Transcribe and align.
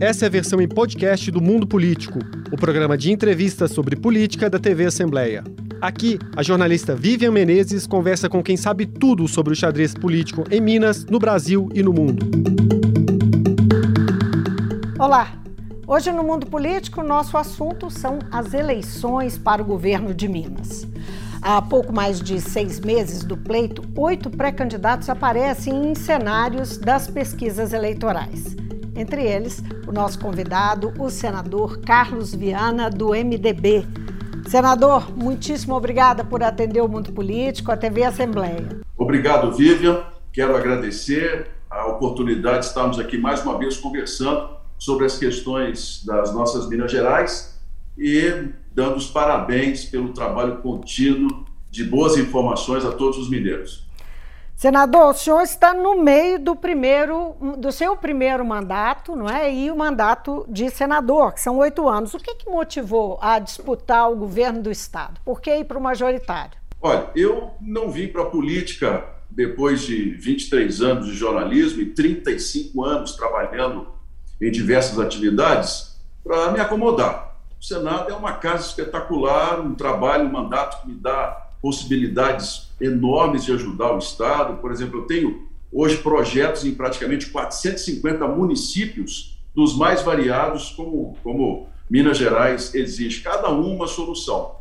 Essa 0.00 0.24
é 0.24 0.28
a 0.28 0.30
versão 0.30 0.62
em 0.62 0.66
podcast 0.66 1.30
do 1.30 1.42
Mundo 1.42 1.66
Político, 1.66 2.20
o 2.50 2.56
programa 2.56 2.96
de 2.96 3.12
entrevistas 3.12 3.70
sobre 3.70 3.94
política 3.94 4.48
da 4.48 4.58
TV 4.58 4.86
Assembleia. 4.86 5.44
Aqui, 5.78 6.18
a 6.34 6.42
jornalista 6.42 6.96
Vivian 6.96 7.30
Menezes 7.30 7.86
conversa 7.86 8.26
com 8.26 8.42
quem 8.42 8.56
sabe 8.56 8.86
tudo 8.86 9.28
sobre 9.28 9.52
o 9.52 9.56
xadrez 9.56 9.92
político 9.92 10.44
em 10.50 10.58
Minas, 10.58 11.04
no 11.04 11.18
Brasil 11.18 11.68
e 11.74 11.82
no 11.82 11.92
mundo. 11.92 12.26
Olá! 14.98 15.34
Hoje 15.86 16.10
no 16.10 16.22
Mundo 16.22 16.46
Político, 16.46 17.02
nosso 17.02 17.36
assunto 17.36 17.90
são 17.90 18.20
as 18.32 18.54
eleições 18.54 19.36
para 19.36 19.60
o 19.60 19.66
governo 19.66 20.14
de 20.14 20.26
Minas. 20.26 20.88
Há 21.42 21.60
pouco 21.60 21.92
mais 21.92 22.22
de 22.22 22.40
seis 22.40 22.80
meses 22.80 23.22
do 23.22 23.36
pleito, 23.36 23.82
oito 23.94 24.30
pré-candidatos 24.30 25.10
aparecem 25.10 25.90
em 25.90 25.94
cenários 25.94 26.78
das 26.78 27.06
pesquisas 27.06 27.74
eleitorais. 27.74 28.59
Entre 29.00 29.24
eles, 29.24 29.64
o 29.88 29.92
nosso 29.92 30.18
convidado, 30.18 30.92
o 30.98 31.08
senador 31.08 31.78
Carlos 31.78 32.34
Viana, 32.34 32.90
do 32.90 33.14
MDB. 33.14 33.86
Senador, 34.46 35.10
muitíssimo 35.16 35.74
obrigada 35.74 36.22
por 36.22 36.42
atender 36.42 36.82
o 36.82 36.88
Mundo 36.88 37.10
Político, 37.10 37.72
a 37.72 37.78
TV 37.78 38.04
Assembleia. 38.04 38.78
Obrigado, 38.98 39.52
Vivian. 39.52 40.04
Quero 40.30 40.54
agradecer 40.54 41.46
a 41.70 41.86
oportunidade 41.86 42.58
de 42.58 42.66
estarmos 42.66 42.98
aqui 42.98 43.16
mais 43.16 43.42
uma 43.42 43.56
vez 43.56 43.78
conversando 43.78 44.50
sobre 44.78 45.06
as 45.06 45.16
questões 45.16 46.04
das 46.04 46.34
nossas 46.34 46.68
Minas 46.68 46.92
Gerais 46.92 47.58
e 47.96 48.50
dando 48.74 48.96
os 48.96 49.06
parabéns 49.06 49.86
pelo 49.86 50.10
trabalho 50.10 50.58
contínuo 50.58 51.46
de 51.70 51.84
boas 51.84 52.18
informações 52.18 52.84
a 52.84 52.92
todos 52.92 53.16
os 53.16 53.30
mineiros. 53.30 53.88
Senador, 54.60 55.14
o 55.14 55.14
senhor 55.14 55.40
está 55.40 55.72
no 55.72 56.02
meio 56.02 56.38
do 56.38 56.54
primeiro, 56.54 57.34
do 57.56 57.72
seu 57.72 57.96
primeiro 57.96 58.44
mandato, 58.44 59.16
não 59.16 59.26
é? 59.26 59.50
E 59.50 59.70
o 59.70 59.74
mandato 59.74 60.44
de 60.46 60.68
senador, 60.68 61.32
que 61.32 61.40
são 61.40 61.56
oito 61.56 61.88
anos. 61.88 62.12
O 62.12 62.18
que, 62.18 62.34
que 62.34 62.50
motivou 62.50 63.18
a 63.22 63.38
disputar 63.38 64.12
o 64.12 64.16
governo 64.16 64.60
do 64.60 64.70
estado? 64.70 65.18
Por 65.24 65.40
que 65.40 65.50
ir 65.50 65.64
para 65.64 65.78
o 65.78 65.82
majoritário? 65.82 66.58
Olha, 66.78 67.08
eu 67.16 67.52
não 67.58 67.90
vim 67.90 68.08
para 68.08 68.20
a 68.20 68.26
política 68.26 69.02
depois 69.30 69.80
de 69.80 70.10
23 70.10 70.82
anos 70.82 71.06
de 71.06 71.14
jornalismo 71.14 71.80
e 71.80 71.86
35 71.86 72.84
anos 72.84 73.12
trabalhando 73.16 73.88
em 74.38 74.50
diversas 74.50 74.98
atividades 74.98 75.98
para 76.22 76.52
me 76.52 76.60
acomodar. 76.60 77.34
O 77.58 77.64
Senado 77.64 78.10
é 78.10 78.14
uma 78.14 78.34
casa 78.34 78.66
espetacular, 78.66 79.58
um 79.58 79.74
trabalho, 79.74 80.28
um 80.28 80.32
mandato 80.32 80.82
que 80.82 80.88
me 80.88 80.96
dá 80.96 81.48
possibilidades 81.62 82.69
enormes 82.80 83.44
de 83.44 83.52
ajudar 83.52 83.94
o 83.94 83.98
Estado. 83.98 84.60
Por 84.60 84.72
exemplo, 84.72 85.00
eu 85.00 85.04
tenho 85.04 85.48
hoje 85.72 85.98
projetos 85.98 86.64
em 86.64 86.74
praticamente 86.74 87.26
450 87.26 88.26
municípios, 88.26 89.38
dos 89.54 89.76
mais 89.76 90.02
variados, 90.02 90.70
como, 90.70 91.16
como 91.22 91.68
Minas 91.90 92.18
Gerais 92.18 92.74
exige, 92.74 93.20
cada 93.20 93.50
um 93.50 93.74
uma 93.74 93.86
solução. 93.86 94.56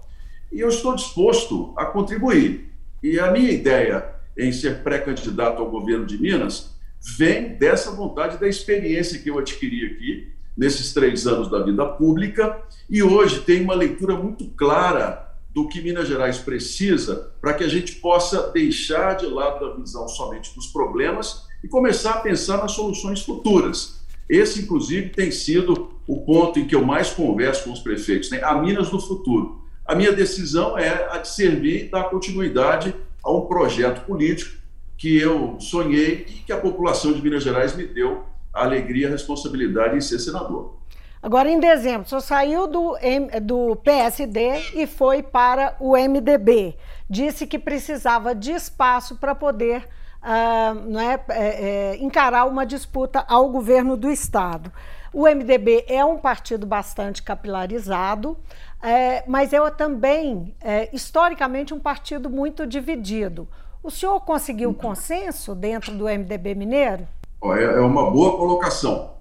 E 0.51 0.59
eu 0.59 0.69
estou 0.69 0.95
disposto 0.95 1.73
a 1.77 1.85
contribuir. 1.85 2.71
E 3.03 3.19
a 3.19 3.31
minha 3.31 3.51
ideia 3.51 4.15
em 4.37 4.51
ser 4.51 4.83
pré-candidato 4.83 5.61
ao 5.61 5.69
governo 5.69 6.05
de 6.05 6.17
Minas 6.17 6.75
vem 7.17 7.55
dessa 7.55 7.91
vontade, 7.91 8.37
da 8.37 8.47
experiência 8.47 9.19
que 9.19 9.29
eu 9.29 9.37
adquiri 9.37 9.85
aqui 9.85 10.27
nesses 10.57 10.91
três 10.91 11.25
anos 11.25 11.49
da 11.49 11.63
vida 11.63 11.85
pública 11.85 12.57
e 12.89 13.01
hoje 13.01 13.41
tem 13.41 13.61
uma 13.61 13.73
leitura 13.73 14.15
muito 14.15 14.45
clara 14.49 15.28
do 15.53 15.67
que 15.67 15.81
Minas 15.81 16.07
Gerais 16.07 16.37
precisa 16.37 17.31
para 17.41 17.53
que 17.53 17.63
a 17.63 17.67
gente 17.67 17.95
possa 17.95 18.49
deixar 18.51 19.15
de 19.15 19.25
lado 19.25 19.65
a 19.65 19.75
visão 19.75 20.07
somente 20.07 20.53
dos 20.53 20.67
problemas 20.67 21.47
e 21.63 21.67
começar 21.67 22.11
a 22.11 22.19
pensar 22.19 22.57
nas 22.57 22.73
soluções 22.73 23.21
futuras. 23.21 23.99
Esse, 24.29 24.61
inclusive, 24.61 25.09
tem 25.09 25.31
sido 25.31 25.91
o 26.07 26.21
ponto 26.21 26.59
em 26.59 26.67
que 26.67 26.75
eu 26.75 26.85
mais 26.85 27.09
converso 27.09 27.65
com 27.65 27.71
os 27.71 27.79
prefeitos, 27.79 28.29
né? 28.29 28.41
a 28.43 28.55
Minas 28.55 28.89
do 28.89 28.99
futuro. 28.99 29.61
A 29.85 29.95
minha 29.95 30.11
decisão 30.11 30.77
é 30.77 31.09
a 31.11 31.17
de 31.17 31.27
servir 31.27 31.85
e 31.85 31.89
dar 31.89 32.05
continuidade 32.05 32.93
a 33.23 33.31
um 33.31 33.47
projeto 33.47 34.05
político 34.05 34.55
que 34.97 35.17
eu 35.17 35.57
sonhei 35.59 36.25
e 36.27 36.33
que 36.45 36.51
a 36.51 36.57
população 36.57 37.11
de 37.11 37.21
Minas 37.21 37.43
Gerais 37.43 37.75
me 37.75 37.87
deu 37.87 38.23
a 38.53 38.63
alegria 38.63 39.05
e 39.05 39.07
a 39.07 39.11
responsabilidade 39.11 39.97
em 39.97 40.01
ser 40.01 40.19
senador. 40.19 40.78
Agora, 41.21 41.49
em 41.49 41.59
dezembro, 41.59 42.07
senhor 42.07 42.21
saiu 42.21 42.67
do, 42.67 42.95
do 43.41 43.75
PSD 43.77 44.71
e 44.75 44.87
foi 44.87 45.21
para 45.21 45.75
o 45.79 45.97
MDB. 45.97 46.77
Disse 47.09 47.45
que 47.45 47.59
precisava 47.59 48.33
de 48.33 48.51
espaço 48.51 49.17
para 49.17 49.35
poder 49.35 49.87
uh, 50.23 50.97
é, 50.97 51.33
é, 51.33 51.97
encarar 51.97 52.45
uma 52.45 52.65
disputa 52.65 53.25
ao 53.27 53.49
governo 53.49 53.97
do 53.97 54.09
Estado. 54.09 54.71
O 55.13 55.23
MDB 55.23 55.85
é 55.87 56.05
um 56.05 56.17
partido 56.17 56.65
bastante 56.65 57.21
capilarizado, 57.21 58.37
é, 58.81 59.23
mas 59.27 59.51
é 59.51 59.69
também, 59.71 60.55
é, 60.61 60.87
historicamente, 60.93 61.73
um 61.73 61.79
partido 61.79 62.29
muito 62.29 62.65
dividido. 62.65 63.47
O 63.83 63.89
senhor 63.89 64.19
conseguiu 64.21 64.73
consenso 64.73 65.55
dentro 65.55 65.91
do 65.93 66.05
MDB 66.05 66.53
mineiro? 66.55 67.07
É, 67.43 67.63
é 67.63 67.79
uma 67.79 68.09
boa 68.09 68.37
colocação. 68.37 69.18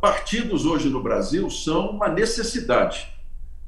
Partidos 0.00 0.64
hoje 0.64 0.88
no 0.88 1.02
Brasil 1.02 1.50
são 1.50 1.90
uma 1.90 2.08
necessidade. 2.08 3.12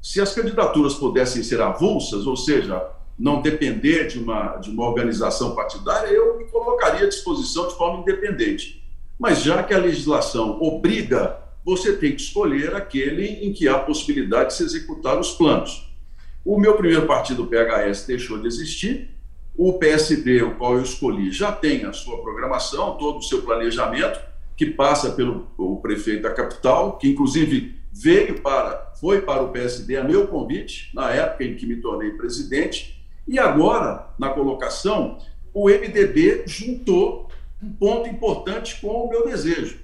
Se 0.01 0.19
as 0.19 0.33
candidaturas 0.33 0.95
pudessem 0.95 1.43
ser 1.43 1.61
avulsas, 1.61 2.25
ou 2.25 2.35
seja, 2.35 2.89
não 3.19 3.41
depender 3.41 4.07
de 4.07 4.17
uma, 4.17 4.57
de 4.57 4.71
uma 4.71 4.87
organização 4.87 5.53
partidária, 5.53 6.09
eu 6.09 6.39
me 6.39 6.45
colocaria 6.45 7.05
à 7.05 7.09
disposição 7.09 7.67
de 7.67 7.75
forma 7.75 8.01
independente. 8.01 8.83
Mas 9.19 9.43
já 9.43 9.61
que 9.61 9.73
a 9.73 9.77
legislação 9.77 10.59
obriga, 10.59 11.37
você 11.63 11.95
tem 11.95 12.15
que 12.15 12.21
escolher 12.21 12.75
aquele 12.75 13.45
em 13.45 13.53
que 13.53 13.67
há 13.67 13.77
possibilidade 13.77 14.49
de 14.49 14.55
se 14.55 14.63
executar 14.63 15.19
os 15.19 15.33
planos. 15.33 15.87
O 16.43 16.59
meu 16.59 16.73
primeiro 16.73 17.05
partido, 17.05 17.43
o 17.43 17.47
PHS, 17.47 18.07
deixou 18.07 18.39
de 18.39 18.47
existir, 18.47 19.11
o 19.55 19.73
PSD, 19.73 20.41
o 20.41 20.55
qual 20.55 20.73
eu 20.73 20.81
escolhi, 20.81 21.31
já 21.31 21.51
tem 21.51 21.85
a 21.85 21.93
sua 21.93 22.19
programação, 22.23 22.97
todo 22.97 23.19
o 23.19 23.21
seu 23.21 23.43
planejamento, 23.43 24.19
que 24.61 24.67
passa 24.67 25.09
pelo 25.09 25.47
o 25.57 25.77
prefeito 25.77 26.21
da 26.21 26.31
capital, 26.31 26.99
que 26.99 27.09
inclusive 27.09 27.79
veio 27.91 28.41
para, 28.41 28.93
foi 28.99 29.23
para 29.23 29.41
o 29.41 29.49
PSD 29.49 29.97
a 29.97 30.03
meu 30.03 30.27
convite, 30.27 30.91
na 30.93 31.09
época 31.09 31.45
em 31.45 31.55
que 31.55 31.65
me 31.65 31.77
tornei 31.77 32.11
presidente, 32.11 33.03
e 33.27 33.39
agora, 33.39 34.13
na 34.19 34.29
colocação, 34.29 35.17
o 35.51 35.67
MDB 35.67 36.43
juntou 36.45 37.27
um 37.59 37.73
ponto 37.73 38.07
importante 38.07 38.79
com 38.79 38.89
o 38.89 39.09
meu 39.09 39.25
desejo. 39.25 39.79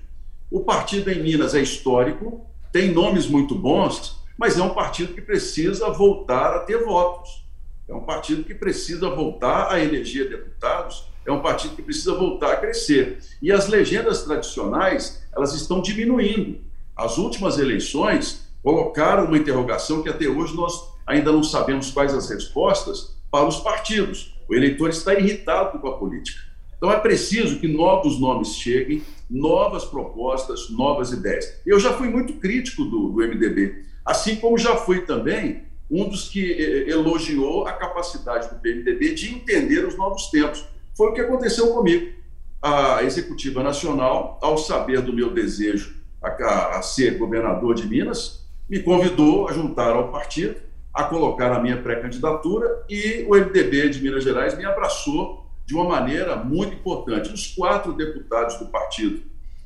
O 0.51 0.59
partido 0.59 1.09
em 1.09 1.23
Minas 1.23 1.55
é 1.55 1.59
histórico, 1.59 2.45
tem 2.71 2.93
nomes 2.93 3.25
muito 3.25 3.55
bons, 3.55 4.23
mas 4.37 4.59
é 4.59 4.61
um 4.61 4.75
partido 4.75 5.15
que 5.15 5.21
precisa 5.21 5.89
voltar 5.89 6.55
a 6.55 6.59
ter 6.59 6.85
votos. 6.85 7.43
É 7.87 7.95
um 7.95 8.01
partido 8.01 8.43
que 8.43 8.53
precisa 8.53 9.09
voltar 9.09 9.71
a 9.71 9.83
eleger 9.83 10.29
deputados, 10.29 11.07
é 11.27 11.31
um 11.31 11.41
partido 11.41 11.75
que 11.75 11.81
precisa 11.81 12.13
voltar 12.13 12.53
a 12.53 12.57
crescer. 12.57 13.19
E 13.41 13.51
as 13.51 13.67
legendas 13.67 14.23
tradicionais, 14.23 15.21
elas 15.35 15.53
estão 15.53 15.81
diminuindo. 15.81 16.59
As 16.95 17.17
últimas 17.17 17.59
eleições 17.59 18.47
colocaram 18.63 19.25
uma 19.25 19.37
interrogação 19.37 20.01
que 20.01 20.09
até 20.09 20.27
hoje 20.27 20.55
nós 20.55 20.73
ainda 21.05 21.31
não 21.31 21.43
sabemos 21.43 21.91
quais 21.91 22.13
as 22.13 22.29
respostas 22.29 23.17
para 23.29 23.45
os 23.45 23.57
partidos. 23.57 24.35
O 24.49 24.55
eleitor 24.55 24.89
está 24.89 25.13
irritado 25.13 25.79
com 25.79 25.87
a 25.87 25.97
política. 25.97 26.39
Então 26.77 26.91
é 26.91 26.99
preciso 26.99 27.59
que 27.59 27.67
novos 27.67 28.19
nomes 28.19 28.55
cheguem, 28.55 29.03
novas 29.29 29.83
propostas, 29.83 30.69
novas 30.69 31.11
ideias. 31.11 31.59
Eu 31.65 31.79
já 31.79 31.93
fui 31.93 32.07
muito 32.07 32.33
crítico 32.33 32.85
do, 32.85 33.09
do 33.09 33.17
MDB, 33.17 33.83
assim 34.05 34.37
como 34.37 34.57
já 34.57 34.75
fui 34.75 35.01
também 35.01 35.63
um 35.89 36.07
dos 36.07 36.29
que 36.29 36.53
eh, 36.53 36.89
elogiou 36.89 37.65
a 37.65 37.73
capacidade 37.73 38.49
do 38.49 38.59
PMDB 38.61 39.13
de 39.13 39.33
entender 39.33 39.85
os 39.85 39.97
novos 39.97 40.29
tempos. 40.29 40.65
Foi 40.97 41.11
o 41.11 41.13
que 41.13 41.21
aconteceu 41.21 41.67
comigo. 41.75 42.11
A 42.59 43.03
Executiva 43.03 43.61
Nacional, 43.61 44.39
ao 44.41 44.57
saber 44.57 44.99
do 45.01 45.13
meu 45.13 45.31
desejo 45.31 45.95
a, 46.21 46.77
a 46.79 46.81
ser 46.81 47.19
governador 47.19 47.75
de 47.75 47.87
Minas, 47.87 48.43
me 48.67 48.79
convidou 48.79 49.47
a 49.47 49.53
juntar 49.53 49.91
ao 49.91 50.11
partido, 50.11 50.55
a 50.91 51.03
colocar 51.03 51.53
a 51.53 51.61
minha 51.61 51.77
pré-candidatura 51.77 52.83
e 52.89 53.23
o 53.29 53.35
MDB 53.35 53.89
de 53.89 54.01
Minas 54.01 54.23
Gerais 54.23 54.57
me 54.57 54.65
abraçou 54.65 55.45
de 55.67 55.75
uma 55.75 55.83
maneira 55.83 56.35
muito 56.35 56.73
importante. 56.73 57.31
Os 57.31 57.45
quatro 57.45 57.93
deputados 57.93 58.57
do 58.57 58.65
partido 58.65 59.21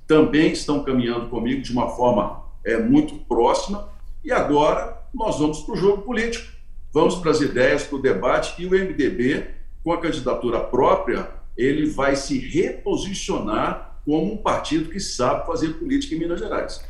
também 0.06 0.51
estão 0.51 0.83
caminhando 0.83 1.29
comigo 1.29 1.61
de 1.61 1.71
uma 1.71 1.88
forma 1.91 2.44
é, 2.65 2.77
muito 2.77 3.15
próxima 3.25 3.88
e 4.21 4.33
agora 4.33 5.01
nós 5.13 5.39
vamos 5.39 5.61
para 5.61 5.73
o 5.75 5.77
jogo 5.77 6.01
político, 6.01 6.45
vamos 6.94 7.15
para 7.15 7.31
as 7.31 7.39
ideias, 7.39 7.83
para 7.83 7.97
o 7.97 8.01
debate, 8.01 8.61
e 8.61 8.65
o 8.65 8.71
MDB, 8.71 9.60
com 9.83 9.92
a 9.92 10.00
candidatura 10.00 10.60
própria, 10.60 11.30
ele 11.57 11.89
vai 11.89 12.16
se 12.16 12.38
reposicionar 12.38 14.00
como 14.06 14.33
um 14.33 14.38
partido 14.38 14.89
que 14.89 15.00
sabe 15.00 15.45
fazer 15.45 15.74
política 15.74 16.16
em 16.16 16.19
Minas 16.19 16.39
Gerais. 16.39 16.83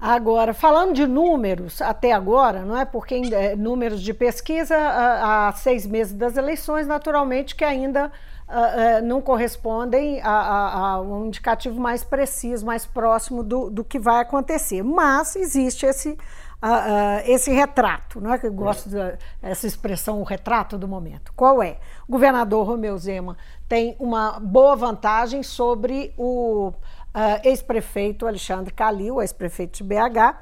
Agora, 0.00 0.52
falando 0.52 0.92
de 0.92 1.06
números, 1.06 1.80
até 1.80 2.12
agora, 2.12 2.62
não 2.62 2.76
é? 2.76 2.84
Porque 2.84 3.14
é, 3.14 3.56
números 3.56 4.02
de 4.02 4.12
pesquisa 4.12 4.76
há 4.76 5.52
seis 5.56 5.86
meses 5.86 6.12
das 6.12 6.36
eleições, 6.36 6.86
naturalmente 6.86 7.54
que 7.54 7.64
ainda 7.64 8.06
uh, 8.48 9.00
uh, 9.00 9.06
não 9.06 9.22
correspondem 9.22 10.20
a, 10.20 10.28
a, 10.28 10.90
a, 10.90 11.00
um 11.00 11.26
indicativo 11.26 11.80
mais 11.80 12.04
preciso, 12.04 12.66
mais 12.66 12.84
próximo 12.84 13.42
do, 13.42 13.70
do 13.70 13.82
que 13.82 13.98
vai 13.98 14.20
acontecer. 14.20 14.82
Mas 14.82 15.36
existe 15.36 15.86
esse 15.86 16.18
uh, 16.64 17.22
esse 17.26 17.52
retrato, 17.52 18.20
não 18.20 18.32
é 18.32 18.38
que 18.38 18.46
eu 18.46 18.52
gosto 18.52 18.88
dessa 18.88 19.66
expressão, 19.66 20.20
o 20.20 20.24
retrato 20.24 20.78
do 20.78 20.88
momento. 20.88 21.32
Qual 21.36 21.62
é? 21.62 21.76
O 22.08 22.12
governador 22.12 22.66
Romeu 22.66 22.96
Zema 22.96 23.36
tem 23.68 23.94
uma 23.98 24.40
boa 24.40 24.74
vantagem 24.74 25.42
sobre 25.42 26.14
o 26.16 26.68
uh, 26.68 26.74
ex-prefeito 27.44 28.26
Alexandre 28.26 28.72
Calil, 28.72 29.20
ex-prefeito 29.20 29.78
de 29.78 29.84
BH, 29.84 30.36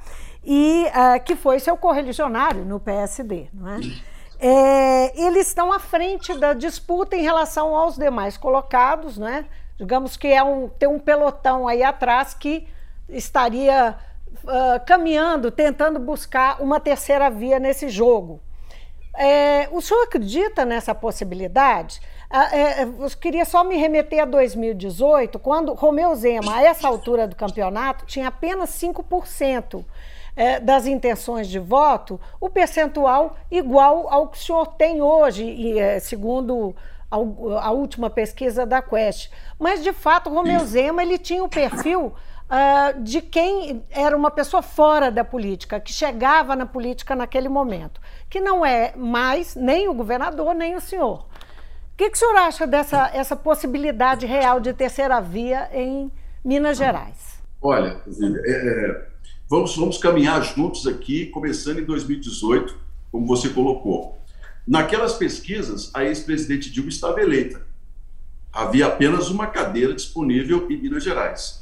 e 0.44 0.86
uh, 0.86 1.22
que 1.24 1.34
foi 1.34 1.58
seu 1.58 1.76
correligionário 1.76 2.64
no 2.64 2.78
PSD, 2.78 3.48
não 3.52 3.69
é? 3.70 3.80
É, 4.44 5.22
eles 5.24 5.46
estão 5.46 5.72
à 5.72 5.78
frente 5.78 6.36
da 6.36 6.52
disputa 6.52 7.14
em 7.14 7.22
relação 7.22 7.76
aos 7.76 7.96
demais 7.96 8.36
colocados, 8.36 9.16
né? 9.16 9.44
Digamos 9.78 10.16
que 10.16 10.26
é 10.26 10.42
um, 10.42 10.69
tem 10.69 10.88
um 10.88 10.98
pelotão 10.98 11.69
aí 11.69 11.80
atrás 11.84 12.34
que 12.34 12.66
estaria 13.08 13.96
uh, 14.44 14.84
caminhando, 14.87 15.50
tentando 15.50 15.99
buscar 15.99 16.61
uma 16.61 16.81
terceira 16.81 17.31
via 17.31 17.58
nesse 17.58 17.88
jogo. 17.88 18.40
É, 19.14 19.69
o 19.70 19.81
senhor 19.81 20.02
acredita 20.05 20.64
nessa 20.64 20.94
possibilidade? 20.94 22.00
Uh, 22.31 22.55
é, 22.55 22.82
eu 22.84 23.11
queria 23.20 23.44
só 23.44 23.62
me 23.62 23.76
remeter 23.76 24.23
a 24.23 24.25
2018, 24.25 25.38
quando 25.38 25.75
Romeu 25.75 26.14
Zema, 26.14 26.56
a 26.56 26.62
essa 26.62 26.88
altura 26.88 27.29
do 27.29 27.37
campeonato, 27.37 28.06
tinha 28.06 28.29
apenas 28.29 28.70
5% 28.70 29.84
é, 30.34 30.58
das 30.58 30.87
intenções 30.87 31.46
de 31.49 31.58
voto, 31.58 32.19
o 32.40 32.49
percentual 32.49 33.37
igual 33.50 34.08
ao 34.08 34.29
que 34.29 34.38
o 34.38 34.40
senhor 34.40 34.67
tem 34.75 35.02
hoje, 35.02 35.44
e, 35.44 35.79
é, 35.79 36.00
segundo 36.00 36.75
a, 37.11 37.17
a, 37.17 37.70
última 37.70 38.08
pesquisa 38.08 38.64
da 38.64 38.81
Quest. 38.81 39.31
Mas, 39.58 39.82
de 39.82 39.93
fato, 39.93 40.31
Romeu 40.31 40.61
Zema 40.61 41.02
ele 41.02 41.19
tinha 41.19 41.44
o 41.44 41.49
perfil 41.49 42.14
uh, 42.52 43.02
de 43.02 43.22
quem 43.22 43.82
era 43.90 44.14
uma 44.14 44.31
pessoa 44.31 44.62
fora 44.62 45.10
da 45.10 45.25
política, 45.25 45.81
que 45.81 45.93
chegava 45.93 46.54
na 46.54 46.66
política 46.66 47.16
naquele 47.16 47.49
momento, 47.49 48.00
que 48.28 48.40
não 48.40 48.64
é 48.64 48.93
mais 48.94 49.56
nem 49.56 49.88
o 49.88 49.94
governador, 49.94 50.54
nem 50.54 50.76
o 50.76 50.81
senhor. 50.81 51.26
O 51.93 51.96
que, 51.96 52.10
que 52.10 52.16
o 52.16 52.19
senhor 52.19 52.37
acha 52.37 52.66
dessa 52.66 53.10
essa 53.14 53.37
possibilidade 53.37 54.26
real 54.26 54.60
de 54.60 54.72
terceira 54.72 55.20
via 55.20 55.70
em 55.72 56.10
Minas 56.44 56.76
Gerais? 56.76 57.40
Olha, 57.60 58.00
é, 58.06 58.50
é, 58.50 59.06
vamos, 59.48 59.76
vamos 59.76 59.98
caminhar 59.98 60.43
juntos 60.43 60.87
aqui, 60.87 61.26
começando 61.26 61.78
em 61.78 61.84
2018, 61.84 62.76
como 63.10 63.26
você 63.26 63.48
colocou. 63.48 64.19
Naquelas 64.66 65.14
pesquisas, 65.14 65.90
a 65.94 66.05
ex-presidente 66.05 66.70
Dilma 66.70 66.88
estava 66.88 67.20
eleita. 67.20 67.62
Havia 68.52 68.87
apenas 68.87 69.31
uma 69.31 69.46
cadeira 69.46 69.94
disponível 69.94 70.66
em 70.70 70.81
Minas 70.81 71.05
Gerais. 71.05 71.62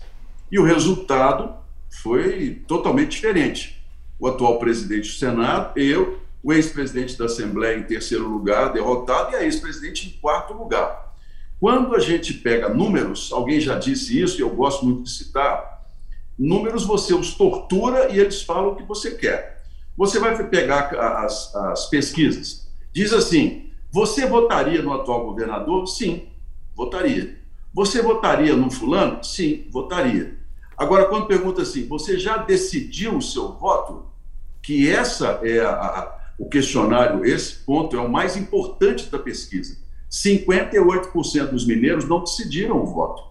E 0.51 0.59
o 0.59 0.65
resultado 0.65 1.55
foi 2.03 2.63
totalmente 2.67 3.11
diferente. 3.11 3.83
O 4.19 4.27
atual 4.27 4.59
presidente 4.59 5.09
do 5.09 5.15
Senado, 5.15 5.79
eu, 5.79 6.21
o 6.43 6.53
ex-presidente 6.53 7.17
da 7.19 7.27
Assembleia 7.27 7.79
em 7.79 7.83
terceiro 7.83 8.29
lugar, 8.29 8.73
derrotado, 8.73 9.33
e 9.33 9.37
a 9.37 9.45
ex-presidente 9.45 10.09
em 10.09 10.21
quarto 10.21 10.53
lugar. 10.53 11.15
Quando 11.59 11.95
a 11.95 11.99
gente 11.99 12.33
pega 12.35 12.69
números, 12.69 13.31
alguém 13.33 13.61
já 13.61 13.79
disse 13.79 14.19
isso 14.21 14.39
e 14.39 14.41
eu 14.41 14.51
gosto 14.51 14.85
muito 14.85 15.03
de 15.03 15.11
citar, 15.11 15.87
números 16.39 16.85
você 16.85 17.13
os 17.13 17.35
tortura 17.35 18.09
e 18.11 18.19
eles 18.19 18.43
falam 18.43 18.73
o 18.73 18.77
que 18.77 18.83
você 18.83 19.13
quer. 19.13 19.63
Você 19.97 20.19
vai 20.19 20.43
pegar 20.49 20.89
as, 21.25 21.55
as 21.55 21.91
pesquisas. 21.91 22.67
Diz 22.93 23.13
assim: 23.13 23.71
você 23.93 24.25
votaria 24.25 24.81
no 24.81 24.93
atual 24.93 25.25
governador? 25.27 25.87
Sim, 25.87 26.29
votaria. 26.75 27.39
Você 27.75 28.01
votaria 28.01 28.57
no 28.57 28.71
fulano? 28.71 29.23
Sim, 29.23 29.67
votaria. 29.71 30.40
Agora, 30.81 31.05
quando 31.05 31.27
pergunta 31.27 31.61
assim, 31.61 31.87
você 31.87 32.19
já 32.19 32.39
decidiu 32.39 33.19
o 33.19 33.21
seu 33.21 33.53
voto? 33.53 34.07
Que 34.63 34.91
essa 34.91 35.39
é 35.43 35.61
a, 35.61 35.73
a, 35.73 36.19
o 36.39 36.49
questionário, 36.49 37.23
esse 37.23 37.57
ponto 37.57 37.95
é 37.95 38.01
o 38.01 38.11
mais 38.11 38.35
importante 38.35 39.11
da 39.11 39.19
pesquisa. 39.19 39.77
58% 40.11 41.51
dos 41.51 41.67
mineiros 41.67 42.09
não 42.09 42.21
decidiram 42.21 42.81
o 42.83 42.87
voto. 42.87 43.23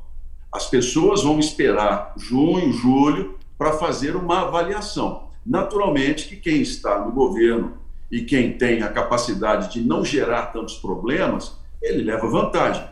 As 0.51 0.69
pessoas 0.69 1.23
vão 1.23 1.39
esperar 1.39 2.13
junho, 2.17 2.71
julho, 2.71 3.39
para 3.57 3.73
fazer 3.73 4.15
uma 4.15 4.41
avaliação. 4.41 5.29
Naturalmente 5.43 6.27
que 6.27 6.35
quem 6.35 6.61
está 6.61 7.03
no 7.03 7.11
governo 7.11 7.79
e 8.11 8.21
quem 8.21 8.59
tem 8.59 8.83
a 8.83 8.89
capacidade 8.89 9.73
de 9.73 9.81
não 9.81 10.05
gerar 10.05 10.53
tantos 10.53 10.75
problemas, 10.75 11.57
ele 11.81 12.03
leva 12.03 12.27
vantagem. 12.27 12.85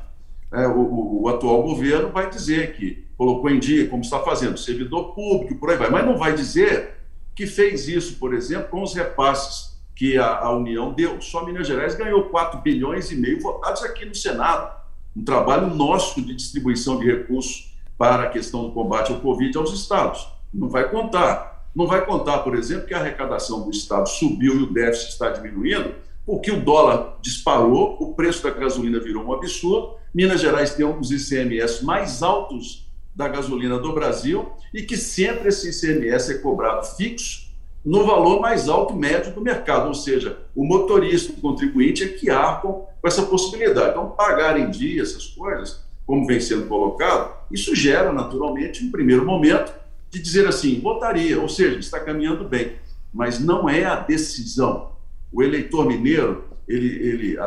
É, 0.52 0.66
o, 0.66 0.80
o, 0.80 1.22
o, 1.22 1.30
atual 1.30 1.62
governo 1.62 2.10
vai 2.10 2.28
dizer 2.28 2.76
que 2.76 3.06
colocou 3.18 3.50
em 3.50 3.60
dia, 3.60 3.88
como 3.88 4.04
está 4.04 4.20
fazendo, 4.20 4.58
servidor 4.58 5.16
público, 5.16 5.56
por 5.60 5.72
aí 5.72 5.78
vai, 5.78 5.90
mas 5.90 6.06
não 6.06 6.18
vai 6.18 6.36
dizer 6.36 6.96
que 7.36 7.48
fez 7.48 7.88
isso, 7.88 8.18
por 8.18 8.34
exemplo, 8.34 8.70
com 8.70 8.84
os 8.84 8.94
repasses 8.94 9.78
que 9.96 10.18
a, 10.18 10.38
a 10.40 10.56
União 10.56 10.94
deu. 10.94 11.20
Só 11.20 11.44
Minas 11.44 11.68
Gerais 11.68 11.96
ganhou 11.96 12.26
4 12.26 12.62
bilhões 12.62 13.12
e 13.12 13.16
meio 13.16 13.42
votados 13.42 13.84
aqui 13.84 14.06
no 14.06 14.14
Senado. 14.14 14.76
Um 15.16 15.24
trabalho 15.24 15.68
nosso 15.74 16.22
de 16.22 16.36
distribuição 16.36 17.00
de 17.00 17.06
recursos 17.06 17.76
para 17.98 18.24
a 18.24 18.30
questão 18.30 18.64
do 18.64 18.72
combate 18.72 19.12
ao 19.12 19.20
Covid 19.20 19.58
aos 19.58 19.74
estados. 19.74 20.28
Não 20.54 20.70
vai 20.70 20.90
contar. 20.90 21.68
Não 21.76 21.88
vai 21.88 22.06
contar, 22.06 22.40
por 22.40 22.56
exemplo, 22.56 22.88
que 22.88 22.94
a 22.94 23.00
arrecadação 23.00 23.64
do 23.64 23.72
Estado 23.72 24.08
subiu 24.10 24.60
e 24.60 24.64
o 24.64 24.74
déficit 24.74 25.10
está 25.10 25.30
diminuindo, 25.30 25.96
porque 26.26 26.52
o 26.52 26.62
dólar 26.62 27.18
disparou, 27.22 27.98
o 28.00 28.14
preço 28.14 28.44
da 28.44 28.50
gasolina 28.52 29.00
virou 29.00 29.24
um 29.24 29.34
absurdo 29.34 29.98
Minas 30.18 30.42
Gerais 30.42 30.74
tem 30.74 30.84
um 30.84 31.00
dos 31.00 31.12
ICMS 31.12 31.86
mais 31.86 32.24
altos 32.24 32.87
da 33.18 33.28
gasolina 33.28 33.80
do 33.80 33.94
Brasil 33.94 34.52
e 34.72 34.84
que 34.84 34.96
sempre 34.96 35.50
esse 35.50 35.70
ICMS 35.72 36.34
é 36.34 36.38
cobrado 36.38 36.86
fixo 36.86 37.48
no 37.84 38.06
valor 38.06 38.40
mais 38.40 38.70
alto 38.70 38.96
médio 38.96 39.34
do 39.34 39.42
mercado, 39.42 39.88
ou 39.88 39.94
seja, 39.96 40.38
o 40.56 40.64
motorista, 40.64 41.34
o 41.34 41.42
contribuinte 41.42 42.04
é 42.04 42.08
que 42.08 42.30
arcam 42.30 42.86
com 43.02 43.08
essa 43.08 43.24
possibilidade. 43.24 43.92
Então, 43.92 44.12
pagar 44.12 44.60
em 44.60 44.70
dia 44.70 45.02
essas 45.02 45.26
coisas, 45.26 45.84
como 46.06 46.28
vem 46.28 46.40
sendo 46.40 46.68
colocado, 46.68 47.34
isso 47.52 47.76
gera 47.76 48.14
naturalmente 48.14 48.86
um 48.86 48.92
primeiro 48.92 49.26
momento 49.26 49.74
de 50.12 50.22
dizer 50.22 50.48
assim, 50.48 50.80
votaria, 50.80 51.42
ou 51.42 51.50
seja, 51.50 51.80
está 51.80 52.00
caminhando 52.00 52.44
bem, 52.44 52.74
mas 53.12 53.40
não 53.40 53.68
é 53.68 53.84
a 53.86 53.96
decisão. 53.96 54.92
O 55.32 55.42
eleitor 55.42 55.88
mineiro, 55.88 56.44
ele, 56.68 56.88
ele 56.88 57.38